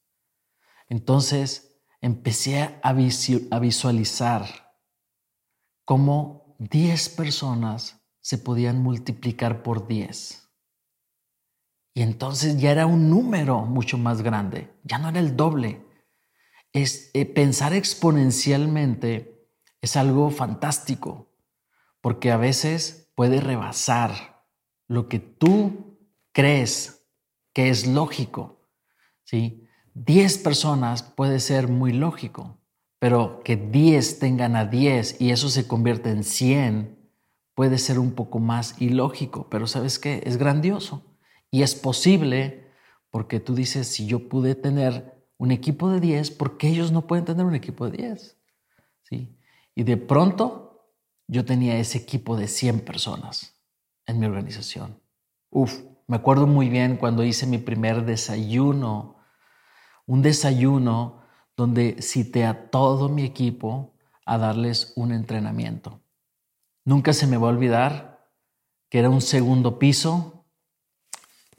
Entonces 0.90 1.80
empecé 2.02 2.80
a 2.82 2.94
visualizar 3.60 4.46
cómo 5.86 6.56
10 6.60 7.10
personas 7.10 8.02
se 8.20 8.38
podían 8.38 8.82
multiplicar 8.82 9.64
por 9.64 9.88
10. 9.88 10.50
Y 11.94 12.02
entonces 12.02 12.60
ya 12.60 12.72
era 12.72 12.86
un 12.86 13.10
número 13.10 13.66
mucho 13.66 13.98
más 13.98 14.22
grande, 14.22 14.72
ya 14.84 14.98
no 14.98 15.10
era 15.10 15.20
el 15.20 15.36
doble. 15.36 15.86
Es, 16.74 17.12
eh, 17.14 17.26
pensar 17.26 17.74
exponencialmente 17.74 19.48
es 19.82 19.98
algo 19.98 20.30
fantástico, 20.30 21.34
porque 22.02 22.32
a 22.32 22.38
veces 22.38 23.12
puede 23.16 23.42
rebasar 23.42 24.46
lo 24.88 25.10
que 25.10 25.20
tú 25.20 25.98
crees 26.32 27.08
que 27.54 27.70
es 27.70 27.88
lógico. 27.88 28.68
¿sí? 29.24 29.68
Diez 29.94 30.38
personas 30.38 31.04
puede 31.04 31.40
ser 31.40 31.68
muy 31.68 31.94
lógico, 31.94 32.60
pero 33.00 33.42
que 33.44 33.58
diez 33.58 34.20
tengan 34.20 34.56
a 34.56 34.66
diez 34.66 35.20
y 35.20 35.32
eso 35.32 35.50
se 35.50 35.68
convierte 35.68 36.10
en 36.10 36.24
cien 36.24 37.02
puede 37.56 37.78
ser 37.78 38.00
un 38.00 38.14
poco 38.14 38.40
más 38.40 38.82
ilógico, 38.82 39.48
pero 39.50 39.68
¿sabes 39.68 40.00
qué? 40.00 40.24
Es 40.26 40.38
grandioso 40.38 41.04
y 41.50 41.64
es 41.64 41.76
posible 41.76 42.68
porque 43.10 43.40
tú 43.40 43.56
dices, 43.56 43.88
si 43.88 44.06
yo 44.06 44.30
pude 44.30 44.56
tener 44.56 45.21
un 45.42 45.50
equipo 45.50 45.90
de 45.90 46.00
diez, 46.00 46.30
¿por 46.30 46.60
qué 46.60 46.68
ellos 46.68 46.92
no 46.92 47.08
pueden 47.08 47.26
tener 47.26 47.44
un 47.48 47.56
equipo 47.56 47.90
de 47.90 47.98
diez? 47.98 48.38
¿Sí? 49.02 49.40
Y 49.74 49.82
de 49.82 49.98
pronto 49.98 50.94
yo 51.26 51.46
tenía 51.46 51.80
ese 51.80 51.98
equipo 51.98 52.38
de 52.38 52.48
100 52.48 52.82
personas 52.82 53.60
en 54.06 54.20
mi 54.20 54.28
organización. 54.28 55.02
Uf, 55.50 55.82
me 56.06 56.18
acuerdo 56.18 56.46
muy 56.46 56.70
bien 56.70 56.96
cuando 56.96 57.24
hice 57.24 57.48
mi 57.48 57.58
primer 57.58 58.06
desayuno, 58.06 59.16
un 60.06 60.22
desayuno 60.22 61.24
donde 61.58 62.04
cité 62.04 62.46
a 62.46 62.70
todo 62.70 63.10
mi 63.10 63.24
equipo 63.24 63.96
a 64.28 64.38
darles 64.38 64.94
un 64.96 65.12
entrenamiento. 65.12 66.04
Nunca 66.86 67.14
se 67.14 67.26
me 67.26 67.38
va 67.38 67.48
a 67.48 67.52
olvidar 67.52 68.30
que 68.90 69.00
era 69.00 69.10
un 69.10 69.22
segundo 69.22 69.80
piso. 69.80 70.46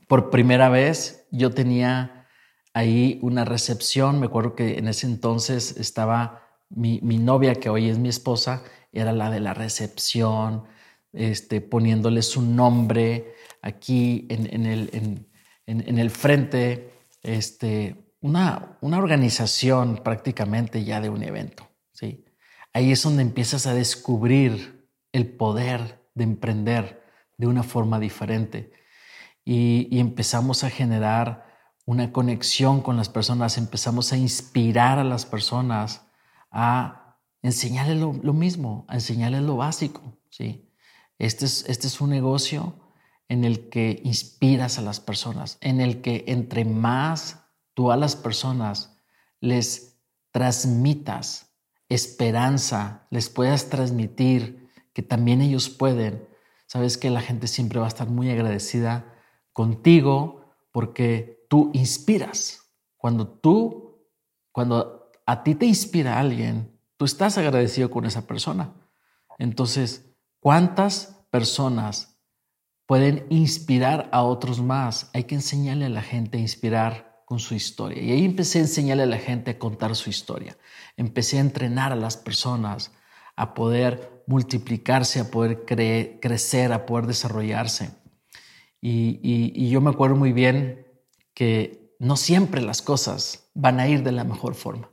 Por 0.07 0.31
primera 0.31 0.69
vez 0.69 1.27
yo 1.33 1.51
tenía 1.51 2.22
ahí 2.75 3.19
una 3.23 3.45
recepción. 3.45 4.21
Me 4.21 4.27
acuerdo 4.27 4.55
que 4.55 4.79
en 4.79 4.89
ese 4.89 5.07
entonces 5.07 5.77
estaba 5.77 6.43
mi, 6.71 7.01
novia, 7.01 7.55
que 7.55 7.69
hoy 7.69 7.89
es 7.89 7.99
mi 7.99 8.09
esposa, 8.09 8.63
era 8.93 9.13
la 9.13 9.31
de 9.31 9.41
la 9.41 9.55
recepción, 9.55 10.65
este, 11.13 11.61
poniéndole 11.61 12.23
su 12.23 12.43
nombre 12.43 13.35
aquí 13.61 14.27
en, 14.31 14.67
el, 14.67 15.27
en, 15.67 15.99
el, 15.99 16.11
frente, 16.11 16.91
este, 17.23 17.97
una, 18.21 18.79
una, 18.81 18.99
organización 18.99 20.01
prácticamente 20.03 20.85
ya 20.85 21.01
de 21.01 21.11
un 21.11 21.23
evento. 21.23 21.69
¿sí? 21.93 22.25
Ahí 22.73 22.93
es 22.93 23.03
donde 23.03 23.23
empiezas 23.23 23.67
a 23.67 23.75
descubrir 23.75 24.89
el 25.13 25.27
poder 25.27 26.01
de 26.15 26.25
emprender 26.25 27.03
de 27.37 27.47
una 27.47 27.63
forma 27.63 28.01
diferente 28.01 28.73
y, 29.45 29.99
empezamos 29.99 30.65
a 30.65 30.71
generar 30.71 31.52
una 31.85 32.13
conexión 32.13 32.81
con 32.81 32.97
las 32.97 33.09
personas, 33.09 33.59
empezamos 33.59 34.13
a 34.13 34.17
inspirar 34.17 34.99
a 34.99 35.05
las 35.05 35.27
personas 35.27 36.03
a 36.51 37.19
enseñarles 37.43 37.99
lo, 37.99 38.33
mismo, 38.33 38.85
a 38.89 38.95
enseñarles 38.95 39.43
lo 39.43 39.57
básico. 39.57 40.19
¿sí? 40.31 40.69
Este, 41.19 41.47
es, 41.47 41.65
este 41.69 41.87
es 41.89 42.01
un 42.01 42.11
negocio 42.11 42.75
en 43.29 43.45
el 43.45 43.69
que 43.69 44.01
inspiras 44.05 44.79
a 44.79 44.83
las 44.83 45.01
personas, 45.01 45.59
en 45.61 45.81
el 45.81 46.03
que 46.03 46.25
entre 46.29 46.65
más 46.65 47.45
tú 47.75 47.91
a 47.91 47.97
las 47.97 48.15
personas 48.15 48.99
les 49.41 49.99
transmitas 50.31 51.53
esperanza, 51.95 53.07
les 53.11 53.29
puedas 53.29 53.69
transmitir 53.69 54.71
que 54.93 55.03
también 55.03 55.41
ellos 55.41 55.69
pueden, 55.69 56.27
sabes 56.67 56.97
que 56.99 57.11
la 57.11 57.21
gente 57.21 57.47
siempre 57.47 57.79
va 57.79 57.87
a 57.87 57.89
estar 57.89 58.09
muy 58.09 58.31
agradecida 58.31 59.15
contigo 59.53 60.55
porque 60.71 61.42
tú 61.53 61.71
inspiras. 61.75 62.73
Cuando 62.97 63.29
tú, 63.29 64.09
cuando 64.53 65.11
a 65.27 65.45
ti 65.45 65.55
te 65.55 65.67
inspira 65.67 66.19
alguien, 66.19 66.81
tú 66.97 67.05
estás 67.05 67.37
agradecido 67.37 67.91
con 67.91 68.07
esa 68.07 68.27
persona. 68.27 68.73
Entonces, 69.39 70.15
¿cuántas 70.41 71.27
personas 71.31 72.19
pueden 72.87 73.27
inspirar 73.29 74.09
a 74.13 74.23
otros 74.23 74.63
más? 74.63 75.11
Hay 75.13 75.25
que 75.25 75.35
enseñarle 75.35 75.85
a 75.85 75.91
la 75.91 76.01
gente 76.01 76.39
a 76.39 76.41
inspirar 76.41 77.23
con 77.27 77.39
su 77.39 77.55
historia. 77.55 78.03
Y 78.03 78.13
ahí 78.13 78.25
empecé 78.25 78.57
a 78.57 78.63
enseñarle 78.63 79.03
a 79.03 79.07
la 79.07 79.19
gente 79.19 79.51
a 79.51 79.59
contar 79.59 79.95
su 79.95 80.09
historia. 80.09 80.57
Empecé 80.97 81.37
a 81.37 81.43
entrenar 81.43 81.93
a 81.93 81.97
las 81.97 82.17
personas 82.17 82.93
a 83.37 83.53
poder 83.53 84.25
multiplicarse, 84.27 85.21
a 85.21 85.31
poder 85.31 85.67
crecer, 85.67 86.73
a 86.73 86.87
poder 86.87 87.07
desarrollarse. 87.07 87.91
Y, 88.81 89.69
yo 89.69 89.83
me 89.83 89.91
acuerdo 89.91 90.17
muy 90.17 90.33
bien 90.33 90.87
que 91.35 91.95
no 91.99 92.17
siempre 92.17 92.61
las 92.61 92.83
cosas 92.83 93.51
van 93.55 93.81
a 93.81 93.89
ir 93.89 94.03
de 94.03 94.13
la 94.13 94.25
mejor 94.25 94.55
forma. 94.55 94.91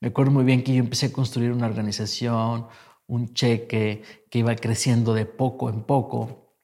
Me 0.00 0.08
acuerdo 0.08 0.32
muy 0.32 0.44
bien 0.44 0.62
que 0.62 0.74
yo 0.74 0.80
empecé 0.80 1.06
a 1.06 1.12
construir 1.12 1.52
una 1.52 1.66
organización, 1.66 2.66
un 3.06 3.32
cheque 3.32 4.02
que 4.30 4.38
iba 4.38 4.54
creciendo 4.56 5.14
de 5.14 5.26
poco 5.26 5.70
en 5.70 5.82
poco. 5.82 6.56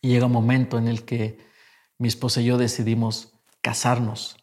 Y 0.00 0.08
llega 0.08 0.26
un 0.26 0.32
momento 0.32 0.78
en 0.78 0.88
el 0.88 1.04
que 1.04 1.38
mi 1.98 2.08
esposa 2.08 2.40
y 2.40 2.46
yo 2.46 2.56
decidimos 2.56 3.34
casarnos. 3.60 4.36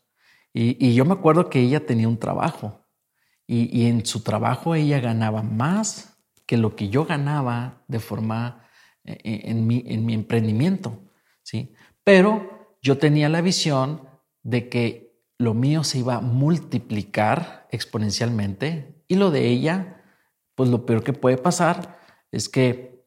Y, 0.54 0.96
yo 0.96 1.06
me 1.06 1.13
acuerdo 1.13 1.50
que 1.50 1.60
ella 1.60 1.86
tenía 1.86 2.08
un 2.08 2.17
trabajo 2.17 2.88
y, 3.46 3.70
y, 3.78 3.88
en 3.88 4.06
su 4.06 4.22
trabajo 4.22 4.74
ella 4.74 5.00
ganaba 5.00 5.43
más 5.43 6.17
que 6.48 6.58
lo 6.58 6.76
que 6.76 6.89
yo 6.89 7.06
ganaba 7.06 7.84
de 7.88 8.00
forma 8.00 8.67
eh, 9.04 9.41
en 9.46 9.67
mi, 9.67 9.84
en 9.86 10.06
mi 10.06 10.13
emprendimiento. 10.13 11.00
¿sí? 11.43 11.76
Pero 12.04 12.57
yo 12.82 12.98
tenía 12.98 13.30
la 13.30 13.42
visión 13.42 14.08
de 14.44 14.70
que 14.70 15.22
lo 15.38 15.54
mío 15.54 15.84
se 15.84 16.00
iba 16.00 16.16
a 16.16 16.22
multiplicar 16.22 17.68
exponencialmente 17.72 19.04
y 19.08 19.16
lo 19.16 19.32
de 19.32 19.48
ella, 19.48 20.04
pues 20.56 20.70
lo 20.70 20.86
peor 20.86 21.04
que 21.04 21.13
puede 21.13 21.38
pasar 21.38 22.00
es 22.32 22.50
que, 22.50 23.06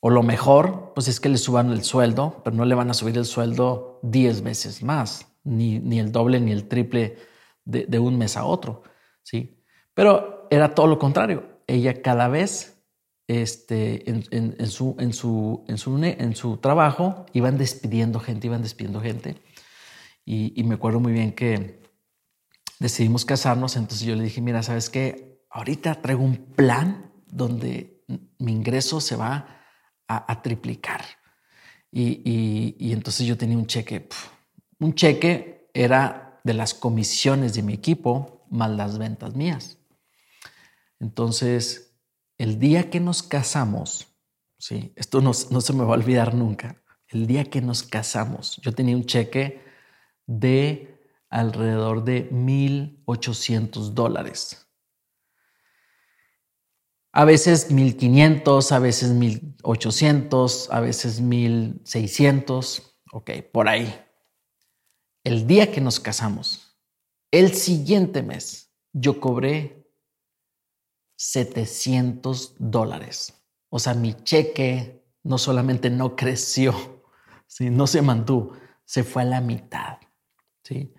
o 0.00 0.10
lo 0.10 0.22
mejor, 0.22 0.92
pues 0.94 1.08
es 1.08 1.20
que 1.20 1.28
le 1.28 1.38
suban 1.38 1.70
el 1.70 1.84
sueldo, 1.84 2.40
pero 2.44 2.56
no 2.56 2.64
le 2.64 2.74
van 2.74 2.90
a 2.90 2.94
subir 2.94 3.16
el 3.16 3.24
sueldo 3.24 4.00
10 4.02 4.42
veces 4.42 4.82
más, 4.82 5.26
ni, 5.44 5.78
ni 5.78 5.98
el 6.00 6.12
doble 6.12 6.40
ni 6.40 6.52
el 6.52 6.68
triple 6.68 7.16
de, 7.64 7.86
de 7.86 7.98
un 7.98 8.18
mes 8.18 8.36
a 8.36 8.44
otro, 8.44 8.82
¿sí? 9.22 9.62
Pero 9.94 10.46
era 10.50 10.74
todo 10.74 10.86
lo 10.86 10.98
contrario. 10.98 11.60
Ella 11.66 12.02
cada 12.02 12.28
vez 12.28 12.77
este, 13.28 14.10
en, 14.10 14.22
su, 14.70 14.96
en, 14.98 15.12
su, 15.12 15.64
en, 15.68 15.78
su, 15.78 16.02
en 16.02 16.34
su 16.34 16.56
trabajo, 16.56 17.26
iban 17.34 17.58
despidiendo 17.58 18.20
gente, 18.20 18.46
iban 18.46 18.62
despidiendo 18.62 19.02
gente. 19.02 19.36
Y, 20.24 20.62
me 20.64 20.74
acuerdo 20.74 20.98
muy 20.98 21.12
bien 21.12 21.32
que 21.32 21.82
decidimos 22.80 23.24
casarnos, 23.24 23.76
entonces 23.76 24.06
yo 24.06 24.16
le 24.16 24.24
dije, 24.24 24.40
mira, 24.40 24.62
¿sabes 24.62 24.88
qué? 24.88 25.44
Ahorita 25.50 26.00
traigo 26.00 26.22
un 26.22 26.36
plan 26.54 27.12
donde 27.26 28.02
mi 28.38 28.52
ingreso 28.52 29.00
se 29.00 29.16
va 29.16 29.62
a, 30.06 30.42
triplicar. 30.42 31.04
Y, 31.92 32.74
y, 32.78 32.92
entonces 32.92 33.26
yo 33.26 33.36
tenía 33.36 33.58
un 33.58 33.66
cheque. 33.66 34.08
Un 34.80 34.94
cheque 34.94 35.68
era 35.74 36.40
de 36.44 36.54
las 36.54 36.72
comisiones 36.72 37.52
de 37.54 37.62
mi 37.62 37.74
equipo 37.74 38.46
más 38.50 38.70
las 38.70 38.96
ventas 38.96 39.34
mías. 39.34 39.78
Entonces 40.98 41.87
el 42.38 42.60
día 42.60 42.88
que 42.88 43.00
nos 43.00 43.22
casamos, 43.22 44.06
sí, 44.58 44.92
esto 44.96 45.20
no, 45.20 45.34
se 45.34 45.72
me 45.72 45.84
va 45.84 45.90
a 45.90 45.98
olvidar 45.98 46.34
nunca. 46.34 46.80
El 47.08 47.26
día 47.26 47.44
que 47.44 47.60
nos 47.60 47.82
casamos, 47.82 48.60
yo 48.62 48.72
tenía 48.72 48.96
un 48.96 49.04
cheque 49.04 49.62
de 50.26 51.00
alrededor 51.30 52.04
de 52.04 52.30
1.800 52.30 53.90
dólares. 53.90 54.66
A 57.12 57.24
veces 57.24 57.70
1.500, 57.72 58.70
a 58.70 58.78
veces 58.78 59.12
1.800, 59.12 60.68
a 60.70 60.80
veces 60.80 61.22
1.600, 61.22 62.82
ok, 63.12 63.30
por 63.52 63.68
ahí. 63.68 63.92
El 65.24 65.46
día 65.46 65.72
que 65.72 65.80
nos 65.80 65.98
casamos, 65.98 66.78
el 67.32 67.54
siguiente 67.54 68.22
mes, 68.22 68.72
yo 68.92 69.20
cobré 69.20 69.77
700 71.18 72.54
dólares. 72.58 73.34
O 73.70 73.80
sea, 73.80 73.92
mi 73.92 74.14
cheque 74.14 75.04
no 75.24 75.36
solamente 75.36 75.90
no 75.90 76.14
creció, 76.16 77.02
¿sí? 77.46 77.70
no 77.70 77.86
se 77.86 78.00
mantuvo, 78.00 78.52
se 78.84 79.02
fue 79.02 79.22
a 79.22 79.26
la 79.26 79.40
mitad. 79.40 79.98
¿sí? 80.62 80.94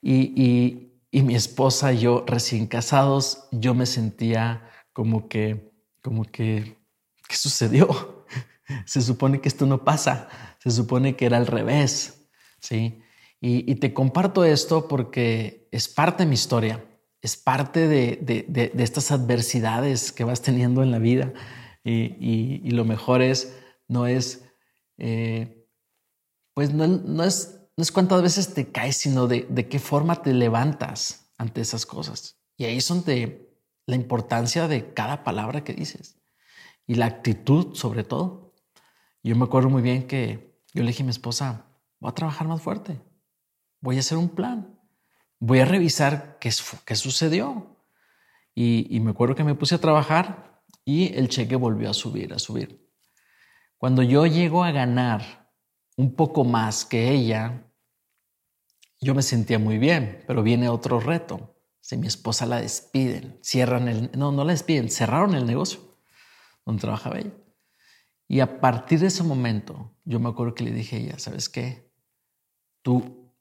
Y, 0.00 0.88
mi 1.12 1.34
esposa 1.34 1.92
y 1.92 2.00
yo, 2.00 2.24
recién 2.26 2.66
casados, 2.66 3.48
yo 3.52 3.74
me 3.74 3.86
sentía 3.86 4.68
como 4.92 5.28
que, 5.28 5.72
como 6.02 6.24
que, 6.24 6.78
¿qué 7.28 7.36
sucedió? 7.36 8.26
Se 8.86 9.02
supone 9.02 9.40
que 9.40 9.48
esto 9.48 9.66
no 9.66 9.84
pasa, 9.84 10.28
se 10.58 10.70
supone 10.70 11.14
que 11.14 11.26
era 11.26 11.36
al 11.36 11.46
revés. 11.46 12.28
¿sí? 12.58 13.02
y 13.40 13.74
te 13.74 13.92
comparto 13.92 14.44
esto 14.44 14.86
porque 14.86 15.68
es 15.72 15.88
parte 15.88 16.22
de 16.22 16.28
mi 16.28 16.34
historia 16.34 16.82
es 17.22 17.36
parte 17.36 17.86
de, 17.86 18.72
estas 18.78 19.12
adversidades 19.12 20.10
que 20.10 20.24
vas 20.24 20.42
teniendo 20.42 20.82
en 20.82 20.90
la 20.90 20.98
vida 20.98 21.32
y, 21.84 22.68
lo 22.70 22.84
mejor 22.84 23.22
es, 23.22 23.56
no 23.88 24.06
es, 24.08 24.44
eh, 24.98 25.68
pues 26.52 26.74
no, 26.74 26.84
es, 27.24 27.60
no 27.76 27.82
es 27.82 27.92
cuántas 27.92 28.22
veces 28.22 28.54
te 28.54 28.72
caes, 28.72 28.96
sino 28.96 29.28
de, 29.28 29.68
qué 29.68 29.78
forma 29.78 30.20
te 30.20 30.34
levantas 30.34 31.32
ante 31.38 31.60
esas 31.60 31.86
cosas. 31.86 32.40
Y 32.56 32.64
ahí 32.64 32.78
es 32.78 32.88
donde 32.88 33.48
la 33.86 33.94
importancia 33.94 34.66
de 34.66 34.92
cada 34.92 35.22
palabra 35.22 35.62
que 35.62 35.74
dices 35.74 36.18
y 36.86 36.96
la 36.96 37.06
actitud 37.06 37.74
sobre 37.74 38.02
todo. 38.02 38.52
Yo 39.22 39.36
me 39.36 39.44
acuerdo 39.44 39.70
muy 39.70 39.82
bien 39.82 40.08
que 40.08 40.60
yo 40.74 40.82
le 40.82 40.88
dije 40.88 41.04
a 41.04 41.06
mi 41.06 41.10
esposa, 41.10 41.66
voy 42.00 42.10
a 42.10 42.14
trabajar 42.14 42.48
más 42.48 42.60
fuerte, 42.60 43.00
voy 43.80 43.96
a 43.96 44.00
hacer 44.00 44.18
un 44.18 44.28
plan 44.28 44.71
voy 45.42 45.58
a 45.58 45.64
revisar 45.64 46.38
qué, 46.38 46.52
qué 46.84 46.94
sucedió. 46.94 47.76
Y, 48.54 49.00
me 49.00 49.10
acuerdo 49.10 49.34
que 49.34 49.42
me 49.42 49.56
puse 49.56 49.74
a 49.74 49.80
trabajar 49.80 50.62
y 50.84 51.12
el 51.14 51.28
cheque 51.28 51.56
volvió 51.56 51.90
a 51.90 51.94
subir, 51.94 52.32
a 52.32 52.38
subir. 52.38 52.88
Cuando 53.76 54.02
yo 54.02 54.26
llego 54.26 54.62
a 54.62 54.70
ganar 54.70 55.50
un 55.96 56.14
poco 56.14 56.44
más 56.44 56.84
que 56.84 57.10
ella, 57.10 57.66
yo 59.00 59.16
me 59.16 59.22
sentía 59.22 59.58
muy 59.58 59.78
bien, 59.78 60.22
pero 60.28 60.44
viene 60.44 60.68
otro 60.68 61.00
reto. 61.00 61.56
Si 61.80 61.96
mi 61.96 62.06
esposa 62.06 62.46
la 62.46 62.60
despiden, 62.60 63.40
cierran 63.42 63.88
el, 63.88 64.10
no, 64.16 64.30
no 64.30 64.44
la 64.44 64.52
despiden, 64.52 64.90
cerraron 64.90 65.34
el 65.34 65.44
negocio 65.44 65.80
donde 66.64 66.82
trabajaba 66.82 67.18
ella. 67.18 67.32
Y 68.28 68.38
a 68.38 68.60
partir 68.60 69.00
de 69.00 69.08
ese 69.08 69.24
momento, 69.24 69.96
yo 70.04 70.20
me 70.20 70.28
acuerdo 70.28 70.54
que 70.54 70.62
le 70.62 70.70
dije 70.70 70.96
a 70.96 70.98
ella, 71.00 71.18
¿sabes 71.18 71.48
qué? 71.48 71.90
Tú, 72.82 73.34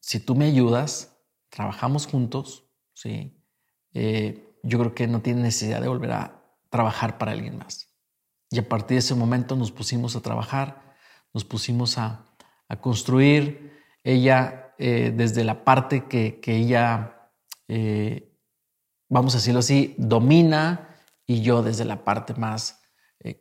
si 0.00 0.18
tú 0.18 0.34
me 0.34 0.46
ayudas, 0.46 1.13
trabajamos 1.54 2.08
juntos, 2.08 2.64
¿sí? 2.94 3.40
Eh, 3.92 4.58
yo 4.64 4.80
creo 4.80 4.92
que 4.92 5.06
no 5.06 5.22
tiene 5.22 5.42
necesidad 5.42 5.80
de 5.80 5.86
volver 5.86 6.10
a 6.10 6.42
trabajar 6.68 7.16
para 7.16 7.30
alguien 7.30 7.56
más. 7.58 7.94
Y 8.50 8.58
a 8.58 8.68
partir 8.68 8.96
de 8.96 8.98
ese 8.98 9.14
momento 9.14 9.54
nos 9.54 9.70
pusimos 9.70 10.16
a 10.16 10.20
trabajar, 10.20 10.96
nos 11.32 11.44
pusimos 11.44 11.96
a, 11.96 12.26
construir. 12.80 13.72
Ella, 14.02 14.74
eh, 14.78 15.12
desde 15.14 15.44
la 15.44 15.64
parte 15.64 16.06
que, 16.06 16.40
ella, 16.44 17.30
eh, 17.68 18.36
vamos 19.08 19.34
a 19.34 19.38
decirlo 19.38 19.60
así, 19.60 19.94
domina, 19.96 20.88
y 21.24 21.40
yo 21.42 21.62
desde 21.62 21.84
la 21.84 22.02
parte 22.02 22.34
más 22.34 22.82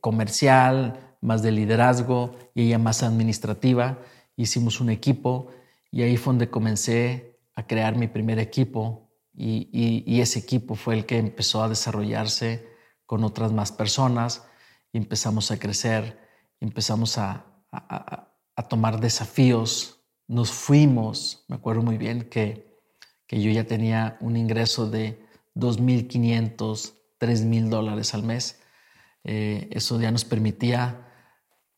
comercial, 0.01 1.17
más 1.19 1.41
de 1.41 1.51
liderazgo 1.51 2.35
y 2.53 2.67
ella 2.67 2.77
más 2.77 3.01
administrativa. 3.01 3.97
Hicimos 4.35 4.79
un 4.79 4.91
equipo 4.91 5.47
y 5.89 6.03
ahí 6.03 6.15
fue 6.15 6.33
donde 6.33 6.51
comencé 6.51 7.32
a 7.55 7.67
crear 7.67 7.95
mi 7.95 8.07
primer 8.07 8.39
equipo 8.39 9.11
y, 9.35 10.21
ese 10.21 10.39
equipo 10.39 10.75
fue 10.75 10.95
el 10.95 11.05
que 11.05 11.17
empezó 11.17 11.63
a 11.63 11.69
desarrollarse 11.69 12.67
con 13.05 13.23
otras 13.23 13.51
más 13.51 13.71
personas 13.71 14.47
y 14.91 14.97
empezamos 14.97 15.51
a 15.51 15.57
crecer, 15.57 16.19
empezamos 16.59 17.17
a, 17.17 17.45
tomar 18.69 18.99
desafíos, 18.99 19.99
nos 20.27 20.51
fuimos, 20.51 21.43
me 21.47 21.55
acuerdo 21.55 21.81
muy 21.81 21.97
bien 21.97 22.29
que, 22.29 22.79
que 23.27 23.41
yo 23.41 23.51
ya 23.51 23.65
tenía 23.65 24.17
un 24.21 24.37
ingreso 24.37 24.89
de 24.89 25.25
2.500, 25.55 26.93
3.000 27.19 27.69
dólares 27.69 28.13
al 28.13 28.23
mes. 28.23 28.61
Eh, 29.23 29.69
eso 29.71 29.99
ya 29.99 30.11
nos 30.11 30.25
permitía 30.25 31.07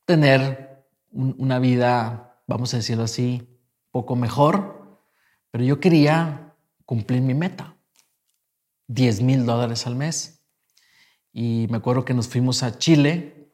tener 0.05 0.85
una 1.11 1.59
vida, 1.59 2.41
vamos 2.47 2.73
a 2.73 2.77
decirlo 2.77 3.03
así, 3.03 3.59
poco 3.91 4.15
mejor, 4.15 4.84
pero 5.55 5.63
yo 5.63 5.79
quería 5.79 6.53
cumplir 6.85 7.21
mi 7.21 7.33
meta, 7.33 7.77
10 8.87 9.21
mil 9.21 9.45
dólares 9.45 9.87
al 9.87 9.95
mes. 9.95 10.43
Y 11.31 11.67
me 11.69 11.77
acuerdo 11.77 12.03
que 12.03 12.13
nos 12.13 12.27
fuimos 12.27 12.61
a 12.61 12.77
Chile 12.77 13.53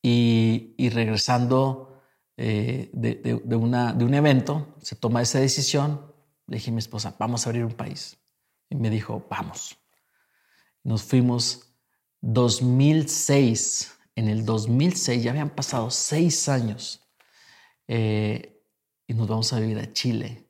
y, 0.00 0.72
y 0.78 0.90
regresando 0.90 2.00
eh, 2.36 2.90
de, 2.92 3.56
una, 3.56 3.92
de 3.92 4.04
un 4.04 4.14
evento, 4.14 4.76
se 4.82 4.94
toma 4.94 5.20
esa 5.20 5.40
decisión. 5.40 6.14
Le 6.46 6.58
dije 6.58 6.70
a 6.70 6.74
mi 6.74 6.78
esposa, 6.78 7.16
vamos 7.18 7.44
a 7.44 7.50
abrir 7.50 7.64
un 7.64 7.74
país. 7.74 8.16
Y 8.70 8.76
me 8.76 8.88
dijo, 8.88 9.26
vamos. 9.28 9.76
Nos 10.84 11.02
fuimos 11.02 11.74
2006. 12.20 13.98
En 14.14 14.28
el 14.28 14.44
2006 14.44 15.24
ya 15.24 15.32
habían 15.32 15.50
pasado 15.50 15.90
seis 15.90 16.48
años 16.48 17.04
eh, 17.88 18.62
y 19.08 19.14
nos 19.14 19.26
vamos 19.26 19.52
a 19.52 19.58
vivir 19.58 19.80
a 19.80 19.92
Chile 19.92 20.43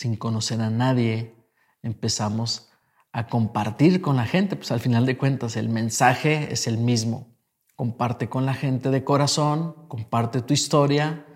sin 0.00 0.16
conocer 0.16 0.62
a 0.62 0.70
nadie. 0.70 1.34
Empezamos 1.82 2.70
a 3.12 3.26
compartir 3.26 4.00
con 4.00 4.16
la 4.16 4.24
gente, 4.24 4.56
pues 4.56 4.72
al 4.72 4.80
final 4.80 5.04
de 5.04 5.18
cuentas 5.18 5.56
el 5.56 5.68
mensaje 5.68 6.50
es 6.50 6.66
el 6.66 6.78
mismo. 6.78 7.36
Comparte 7.76 8.30
con 8.30 8.46
la 8.46 8.54
gente 8.54 8.88
de 8.88 9.04
corazón, 9.04 9.74
comparte 9.88 10.40
tu 10.40 10.54
historia, 10.54 11.26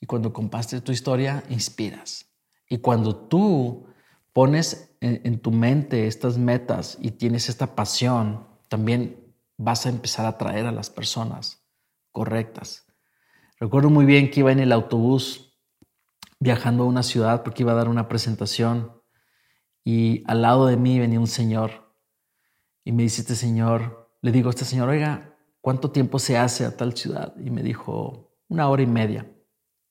y 0.00 0.06
cuando 0.06 0.32
compartes 0.32 0.84
tu 0.84 0.92
historia, 0.92 1.42
inspiras. 1.48 2.26
Y 2.68 2.78
cuando 2.78 3.16
tú 3.16 3.86
pones 4.32 4.94
en, 5.00 5.40
tu 5.40 5.50
mente 5.50 6.06
estas 6.06 6.38
metas 6.38 6.96
y 7.00 7.10
tienes 7.10 7.48
esta 7.48 7.74
pasión, 7.74 8.46
también 8.68 9.34
vas 9.56 9.86
a 9.86 9.88
empezar 9.88 10.24
a 10.26 10.36
atraer 10.36 10.66
a 10.66 10.72
las 10.72 10.88
personas 10.88 11.64
correctas. 12.12 12.86
Recuerdo 13.58 13.90
muy 13.90 14.04
bien 14.04 14.30
que 14.30 14.38
iba 14.38 14.52
en 14.52 14.60
el 14.60 14.70
autobús 14.70 15.43
viajando 16.40 16.84
a 16.84 16.86
una 16.86 17.02
ciudad 17.02 17.42
porque 17.42 17.62
iba 17.62 17.72
a 17.72 17.76
dar 17.76 17.88
una 17.88 18.08
presentación 18.08 18.92
y 19.84 20.22
al 20.26 20.42
lado 20.42 20.66
de 20.66 20.76
mí 20.76 20.98
venía 20.98 21.20
un 21.20 21.26
señor 21.26 21.94
y 22.84 22.92
me 22.92 23.02
dice 23.02 23.22
este 23.22 23.34
señor, 23.34 24.10
le 24.20 24.32
digo 24.32 24.48
a 24.48 24.50
este 24.50 24.64
señor, 24.64 24.88
oiga, 24.88 25.36
¿cuánto 25.60 25.90
tiempo 25.90 26.18
se 26.18 26.36
hace 26.36 26.64
a 26.64 26.76
tal 26.76 26.96
ciudad? 26.96 27.34
Y 27.38 27.50
me 27.50 27.62
dijo, 27.62 28.34
una 28.48 28.68
hora 28.68 28.82
y 28.82 28.86
media. 28.86 29.30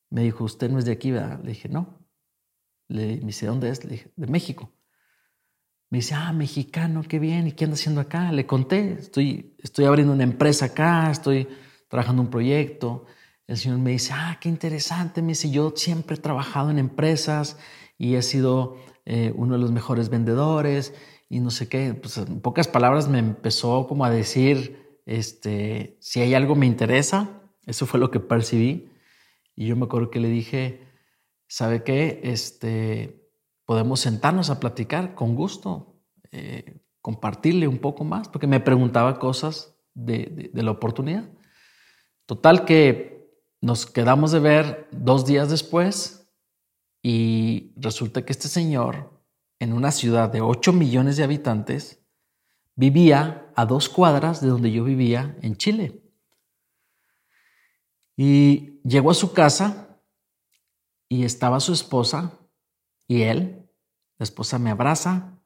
Me 0.09 0.21
dijo, 0.21 0.43
usted 0.43 0.69
no 0.69 0.77
es 0.77 0.85
de 0.85 0.91
aquí, 0.91 1.11
¿verdad? 1.11 1.39
Le 1.43 1.49
dije, 1.49 1.69
no. 1.69 2.07
Le, 2.87 3.17
me 3.17 3.27
dice, 3.27 3.47
¿dónde 3.47 3.69
es? 3.69 3.83
Le 3.83 3.91
dije, 3.91 4.11
de 4.15 4.27
México. 4.27 4.71
Me 5.89 5.99
dice, 5.99 6.13
ah, 6.13 6.33
mexicano, 6.33 7.03
qué 7.07 7.19
bien. 7.19 7.47
¿Y 7.47 7.53
qué 7.53 7.65
anda 7.65 7.75
haciendo 7.75 8.01
acá? 8.01 8.31
Le 8.31 8.45
conté, 8.45 8.93
estoy, 8.93 9.55
estoy 9.59 9.85
abriendo 9.85 10.13
una 10.13 10.23
empresa 10.23 10.65
acá, 10.65 11.09
estoy 11.09 11.47
trabajando 11.87 12.21
un 12.21 12.29
proyecto. 12.29 13.05
El 13.53 13.59
señor 13.59 13.77
me 13.77 13.91
dice, 13.91 14.13
ah, 14.15 14.39
qué 14.41 14.49
interesante. 14.49 15.21
Me 15.21 15.29
dice, 15.29 15.51
yo 15.51 15.73
siempre 15.75 16.15
he 16.15 16.19
trabajado 16.19 16.71
en 16.71 16.79
empresas 16.79 17.59
y 17.99 18.15
he 18.15 18.21
sido 18.23 18.77
eh, 19.05 19.31
uno 19.35 19.53
de 19.53 19.59
los 19.59 19.71
mejores 19.71 20.09
vendedores 20.09 20.95
y 21.29 21.39
no 21.39 21.51
sé 21.51 21.69
qué. 21.69 21.93
Pues 21.93 22.17
en 22.17 22.41
pocas 22.41 22.67
palabras 22.67 23.07
me 23.07 23.19
empezó 23.19 23.85
como 23.85 24.05
a 24.05 24.09
decir, 24.09 24.99
este, 25.05 25.97
si 26.01 26.19
hay 26.19 26.33
algo 26.33 26.55
me 26.55 26.65
interesa. 26.65 27.43
Eso 27.67 27.85
fue 27.85 27.99
lo 27.99 28.09
que 28.09 28.19
percibí. 28.19 28.89
Y 29.55 29.67
yo 29.67 29.75
me 29.75 29.85
acuerdo 29.85 30.09
que 30.09 30.19
le 30.19 30.29
dije, 30.29 30.87
¿sabe 31.47 31.83
qué? 31.83 32.21
Este, 32.23 33.29
podemos 33.65 33.99
sentarnos 33.99 34.49
a 34.49 34.59
platicar 34.59 35.13
con 35.13 35.35
gusto, 35.35 36.01
eh, 36.31 36.81
compartirle 37.01 37.67
un 37.67 37.77
poco 37.77 38.03
más, 38.03 38.29
porque 38.29 38.47
me 38.47 38.59
preguntaba 38.59 39.19
cosas 39.19 39.77
de, 39.93 40.49
de 40.51 40.63
la 40.63 40.71
oportunidad. 40.71 41.29
Total 42.25 42.65
que 42.65 43.12
nos 43.63 43.85
quedamos 43.85 44.33
de 44.33 44.41
ver 44.41 44.89
dos 44.91 45.25
días 45.25 45.49
después 45.49 46.29
y 47.01 47.71
resulta 47.77 48.25
que 48.25 48.33
este 48.33 48.49
señor, 48.49 49.23
en 49.57 49.71
una 49.71 49.91
ciudad 49.91 50.27
de 50.29 50.41
8 50.41 50.73
millones 50.73 51.15
de 51.15 51.23
habitantes, 51.23 52.03
vivía 52.75 53.49
a 53.55 53.65
dos 53.65 53.87
cuadras 53.87 54.41
de 54.41 54.49
donde 54.49 54.69
yo 54.69 54.83
vivía 54.83 55.37
en 55.41 55.55
Chile. 55.55 56.03
Y 58.17 58.81
llegó 58.81 59.11
a 59.11 59.13
su 59.13 59.31
casa 59.31 59.97
y 61.07 61.23
estaba 61.23 61.61
su 61.61 61.71
esposa 61.71 62.37
y 63.07 63.21
él. 63.21 63.69
La 64.17 64.25
esposa 64.25 64.59
me 64.59 64.71
abraza, 64.71 65.39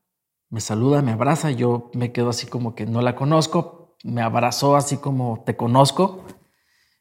me 0.50 0.60
saluda, 0.60 1.04
me 1.04 1.12
abraza. 1.12 1.52
Yo 1.52 1.92
me 1.94 2.12
quedo 2.12 2.30
así 2.30 2.48
como 2.48 2.74
que 2.74 2.88
no 2.88 3.04
la 3.04 3.16
conozco. 3.16 3.96
Me 4.04 4.24
abrazó 4.24 4.76
así 4.76 4.98
como 4.98 5.44
te 5.46 5.56
conozco 5.56 6.26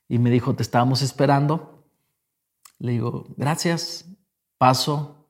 y 0.08 0.18
me 0.18 0.30
dijo, 0.30 0.54
te 0.54 0.62
estábamos 0.62 1.02
esperando. 1.02 1.84
Le 2.78 2.92
digo, 2.92 3.26
gracias. 3.36 4.06
Paso, 4.58 5.28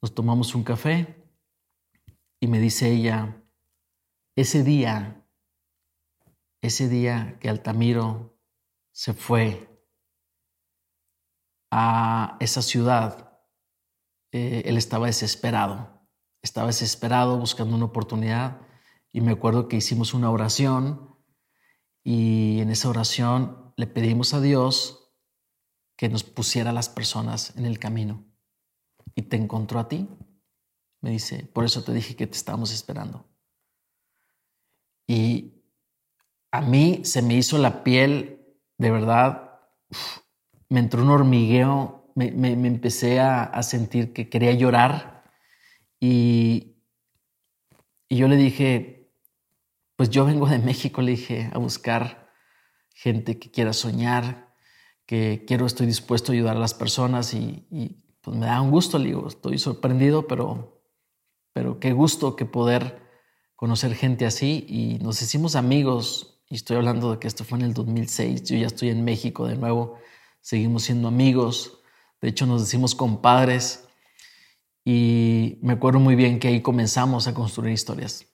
nos 0.00 0.14
tomamos 0.14 0.54
un 0.54 0.62
café 0.62 1.24
y 2.38 2.46
me 2.46 2.60
dice 2.60 2.92
ella, 2.92 3.42
ese 4.36 4.62
día, 4.62 5.26
ese 6.60 6.88
día 6.88 7.38
que 7.40 7.48
Altamiro 7.48 8.38
se 8.92 9.12
fue 9.14 9.68
a 11.70 12.36
esa 12.38 12.62
ciudad, 12.62 13.40
eh, 14.30 14.62
él 14.66 14.76
estaba 14.76 15.06
desesperado, 15.06 16.06
estaba 16.42 16.68
desesperado 16.68 17.38
buscando 17.38 17.74
una 17.74 17.86
oportunidad 17.86 18.60
y 19.10 19.20
me 19.20 19.32
acuerdo 19.32 19.66
que 19.66 19.76
hicimos 19.76 20.14
una 20.14 20.30
oración 20.30 21.16
y 22.04 22.60
en 22.60 22.70
esa 22.70 22.88
oración 22.88 23.63
le 23.76 23.86
pedimos 23.86 24.34
a 24.34 24.40
Dios 24.40 25.12
que 25.96 26.08
nos 26.08 26.24
pusiera 26.24 26.72
las 26.72 26.88
personas 26.88 27.56
en 27.56 27.66
el 27.66 27.78
camino 27.78 28.24
y 29.14 29.22
te 29.22 29.36
encontró 29.36 29.78
a 29.78 29.88
ti. 29.88 30.08
Me 31.00 31.10
dice, 31.10 31.44
por 31.52 31.64
eso 31.64 31.82
te 31.82 31.92
dije 31.92 32.16
que 32.16 32.26
te 32.26 32.36
estábamos 32.36 32.72
esperando. 32.72 33.26
Y 35.06 35.62
a 36.50 36.60
mí 36.60 37.00
se 37.04 37.22
me 37.22 37.34
hizo 37.34 37.58
la 37.58 37.84
piel 37.84 38.40
de 38.78 38.90
verdad, 38.90 39.60
me 40.68 40.80
entró 40.80 41.02
un 41.02 41.10
hormigueo, 41.10 42.12
me, 42.14 42.28
empecé 42.28 43.20
a, 43.20 43.62
sentir 43.62 44.12
que 44.12 44.28
quería 44.28 44.52
llorar 44.52 45.24
y, 46.00 46.76
y 48.08 48.16
yo 48.16 48.28
le 48.28 48.36
dije, 48.36 49.12
pues 49.96 50.10
yo 50.10 50.24
vengo 50.24 50.46
de 50.46 50.58
México, 50.58 51.02
le 51.02 51.12
dije, 51.12 51.50
a 51.52 51.58
buscar 51.58 52.23
gente 52.94 53.38
que 53.38 53.50
quiera 53.50 53.72
soñar, 53.72 54.54
que 55.04 55.44
quiero, 55.46 55.66
estoy 55.66 55.86
dispuesto 55.86 56.32
a 56.32 56.34
ayudar 56.34 56.56
a 56.56 56.60
las 56.60 56.72
personas 56.72 57.34
y, 57.34 58.00
pues 58.22 58.36
me 58.36 58.46
da 58.46 58.62
un 58.62 58.70
gusto, 58.70 58.98
le 58.98 59.06
digo, 59.06 59.28
estoy 59.28 59.58
sorprendido, 59.58 60.26
pero, 60.26 60.80
pero 61.52 61.78
qué 61.78 61.92
gusto 61.92 62.36
que 62.36 62.46
poder 62.46 63.02
conocer 63.54 63.94
gente 63.94 64.24
así 64.24 64.64
y 64.66 64.98
nos 65.02 65.20
hicimos 65.20 65.56
amigos. 65.56 66.40
Y 66.48 66.54
estoy 66.54 66.76
hablando 66.76 67.12
de 67.12 67.18
que 67.18 67.28
esto 67.28 67.44
fue 67.44 67.58
en 67.58 67.64
el 67.64 67.74
2006, 67.74 68.44
yo 68.44 68.56
ya 68.56 68.66
estoy 68.66 68.88
en 68.88 69.04
México 69.04 69.46
de 69.46 69.56
nuevo, 69.56 69.98
seguimos 70.40 70.84
siendo 70.84 71.08
amigos, 71.08 71.80
de 72.22 72.28
hecho 72.28 72.46
nos 72.46 72.62
decimos 72.62 72.94
compadres. 72.94 73.86
Y 74.86 75.58
me 75.62 75.74
acuerdo 75.74 76.00
muy 76.00 76.14
bien 76.14 76.38
que 76.38 76.48
ahí 76.48 76.62
comenzamos 76.62 77.26
a 77.26 77.34
construir 77.34 77.72
historias. 77.72 78.26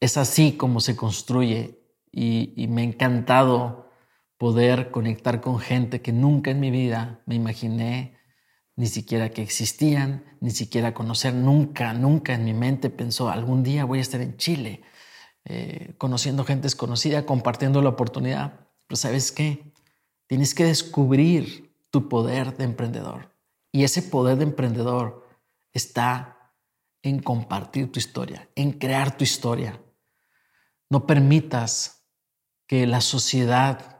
Es 0.00 0.16
así 0.16 0.52
como 0.52 0.80
se 0.80 0.96
construye 0.96 1.80
y, 2.12 2.52
y 2.56 2.68
me 2.68 2.82
ha 2.82 2.84
encantado 2.84 3.83
poder 4.38 4.90
conectar 4.90 5.40
con 5.40 5.58
gente 5.58 6.00
que 6.02 6.12
nunca 6.12 6.50
en 6.50 6.60
mi 6.60 6.70
vida 6.70 7.22
me 7.26 7.34
imaginé 7.34 8.16
ni 8.76 8.86
siquiera 8.86 9.30
que 9.30 9.42
existían, 9.42 10.24
ni 10.40 10.50
siquiera 10.50 10.94
conocer, 10.94 11.32
nunca, 11.32 11.92
nunca 11.92 12.34
en 12.34 12.44
mi 12.44 12.54
mente 12.54 12.90
pensó, 12.90 13.30
algún 13.30 13.62
día 13.62 13.84
voy 13.84 14.00
a 14.00 14.02
estar 14.02 14.20
en 14.20 14.36
Chile, 14.36 14.82
eh, 15.44 15.94
conociendo 15.98 16.44
gente 16.44 16.64
desconocida, 16.64 17.24
compartiendo 17.24 17.82
la 17.82 17.90
oportunidad. 17.90 18.68
Pero 18.86 18.96
sabes 18.96 19.30
qué? 19.30 19.72
Tienes 20.26 20.54
que 20.54 20.64
descubrir 20.64 21.72
tu 21.90 22.08
poder 22.08 22.56
de 22.56 22.64
emprendedor. 22.64 23.32
Y 23.70 23.84
ese 23.84 24.02
poder 24.02 24.38
de 24.38 24.44
emprendedor 24.44 25.28
está 25.72 26.52
en 27.02 27.20
compartir 27.20 27.92
tu 27.92 27.98
historia, 27.98 28.48
en 28.56 28.72
crear 28.72 29.16
tu 29.16 29.24
historia. 29.24 29.80
No 30.90 31.06
permitas 31.06 32.06
que 32.66 32.86
la 32.86 33.00
sociedad 33.00 33.93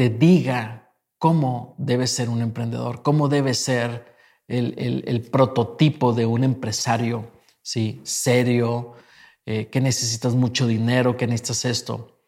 te 0.00 0.08
diga 0.08 0.94
cómo 1.18 1.74
debe 1.76 2.06
ser 2.06 2.30
un 2.30 2.40
emprendedor, 2.40 3.02
cómo 3.02 3.28
debe 3.28 3.52
ser 3.52 4.16
el, 4.48 5.28
prototipo 5.30 6.14
de 6.14 6.24
un 6.24 6.42
empresario, 6.42 7.30
¿sí? 7.60 8.00
Serio, 8.02 8.94
eh, 9.44 9.66
que 9.66 9.82
necesitas 9.82 10.34
mucho 10.34 10.66
dinero, 10.66 11.18
que 11.18 11.26
necesitas 11.26 11.66
esto. 11.66 12.22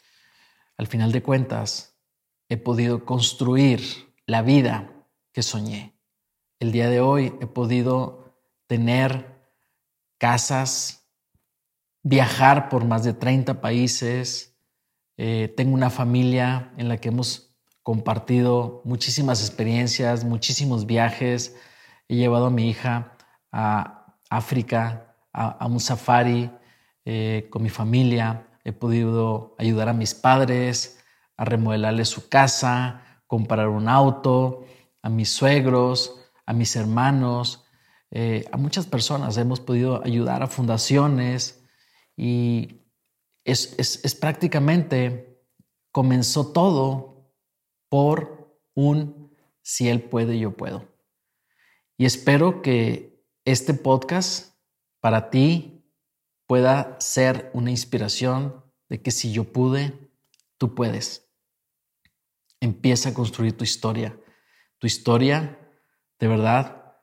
Al 0.76 0.86
final 0.86 1.12
de 1.12 1.22
cuentas, 1.22 1.96
he 2.50 2.58
podido 2.58 3.06
construir 3.06 3.80
la 4.26 4.42
vida 4.42 4.92
que 5.32 5.42
soñé. 5.42 5.98
El 6.60 6.72
día 6.72 6.90
de 6.90 7.00
hoy 7.00 7.32
he 7.40 7.46
podido 7.46 8.36
tener 8.66 9.34
casas, 10.18 11.08
viajar 12.02 12.68
por 12.68 12.84
más 12.84 13.02
de 13.02 13.14
30 13.14 13.62
países. 13.62 14.58
Eh, 15.16 15.50
tengo 15.56 15.72
una 15.72 15.88
familia 15.88 16.74
en 16.76 16.90
la 16.90 16.98
que 16.98 17.08
hemos 17.08 17.48
compartido 17.82 18.82
muchísimas 18.84 19.40
experiencias, 19.40 20.24
muchísimos 20.24 20.86
viajes. 20.86 21.56
He 22.08 22.16
llevado 22.16 22.46
a 22.46 22.50
mi 22.50 22.68
hija 22.68 23.16
a 23.50 24.16
África, 24.30 25.16
a, 25.32 25.66
un 25.66 25.80
safari 25.80 26.50
eh, 27.04 27.48
con 27.50 27.62
mi 27.62 27.70
familia. 27.70 28.48
He 28.64 28.72
podido 28.72 29.54
ayudar 29.58 29.88
a 29.88 29.92
mis 29.92 30.14
padres 30.14 30.98
a 31.36 31.44
remodelarle 31.44 32.04
su 32.04 32.28
casa, 32.28 33.22
comprar 33.26 33.68
un 33.68 33.88
auto, 33.88 34.64
a 35.02 35.08
mis 35.08 35.30
suegros, 35.30 36.20
a 36.46 36.52
mis 36.52 36.76
hermanos, 36.76 37.64
eh, 38.10 38.44
a 38.52 38.56
muchas 38.56 38.86
personas. 38.86 39.36
Hemos 39.38 39.60
podido 39.60 40.04
ayudar 40.04 40.42
a 40.42 40.46
fundaciones 40.46 41.64
y 42.16 42.82
es, 43.44 43.74
es 43.78 44.14
prácticamente, 44.14 45.42
comenzó 45.90 46.52
todo 46.52 47.11
por 47.92 48.58
un 48.72 49.30
si 49.60 49.90
él 49.90 50.00
puede, 50.00 50.38
yo 50.38 50.56
puedo. 50.56 50.88
Y 51.98 52.06
espero 52.06 52.62
que 52.62 53.22
este 53.44 53.74
podcast 53.74 54.54
para 55.00 55.28
ti 55.28 55.84
pueda 56.46 56.98
ser 57.00 57.50
una 57.52 57.70
inspiración 57.70 58.64
de 58.88 59.02
que 59.02 59.10
si 59.10 59.30
yo 59.30 59.52
pude, 59.52 60.10
tú 60.56 60.74
puedes. 60.74 61.28
Empieza 62.60 63.10
a 63.10 63.14
construir 63.14 63.58
tu 63.58 63.64
historia. 63.64 64.18
Tu 64.78 64.86
historia, 64.86 65.58
de 66.18 66.28
verdad, 66.28 66.96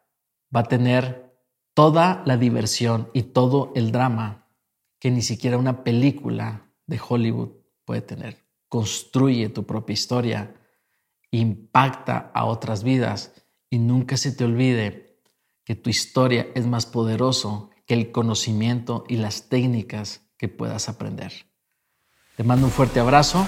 va 0.56 0.62
a 0.62 0.68
tener 0.68 1.40
toda 1.76 2.24
la 2.26 2.36
diversión 2.36 3.12
y 3.14 3.22
todo 3.22 3.72
el 3.76 3.92
drama 3.92 4.50
que 4.98 5.12
ni 5.12 5.22
siquiera 5.22 5.60
una 5.60 5.84
película 5.84 6.74
de 6.88 7.00
Hollywood 7.00 7.52
puede 7.86 8.02
tener. 8.02 8.44
Construye 8.70 9.50
tu 9.50 9.68
propia 9.68 9.94
historia, 9.94 10.56
impacta 11.32 12.32
a 12.34 12.46
otras 12.46 12.84
vidas 12.84 13.34
y 13.70 13.80
nunca 13.80 14.18
se 14.18 14.32
te 14.32 14.46
olvide 14.46 15.20
que 15.64 15.76
tu 15.76 15.90
historia 15.90 16.48
es 16.56 16.66
más 16.66 16.86
poderoso 16.86 17.70
que 17.86 17.94
el 17.94 18.12
conocimiento 18.12 19.04
y 19.08 19.18
las 19.18 19.50
técnicas 19.50 20.22
que 20.38 20.48
puedas 20.48 20.90
aprender. 20.90 21.32
Te 22.38 22.44
mando 22.44 22.68
un 22.68 22.72
fuerte 22.72 23.00
abrazo 23.00 23.48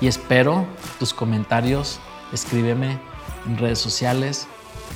y 0.00 0.06
espero 0.06 0.66
tus 0.98 1.12
comentarios. 1.12 2.00
Escríbeme 2.32 2.98
en 3.46 3.58
redes 3.58 3.78
sociales, 3.78 4.48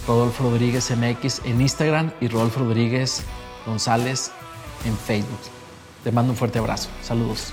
Rodolfo 0.07 0.45
Rodríguez 0.45 0.91
MX 0.91 1.45
en 1.45 1.61
Instagram 1.61 2.13
y 2.21 2.29
Rodolfo 2.29 2.61
Rodríguez 2.61 3.23
González 3.67 4.33
en 4.85 4.97
Facebook. 4.97 5.41
Te 6.03 6.11
mando 6.11 6.33
un 6.33 6.37
fuerte 6.39 6.59
abrazo. 6.59 6.89
Saludos. 7.03 7.53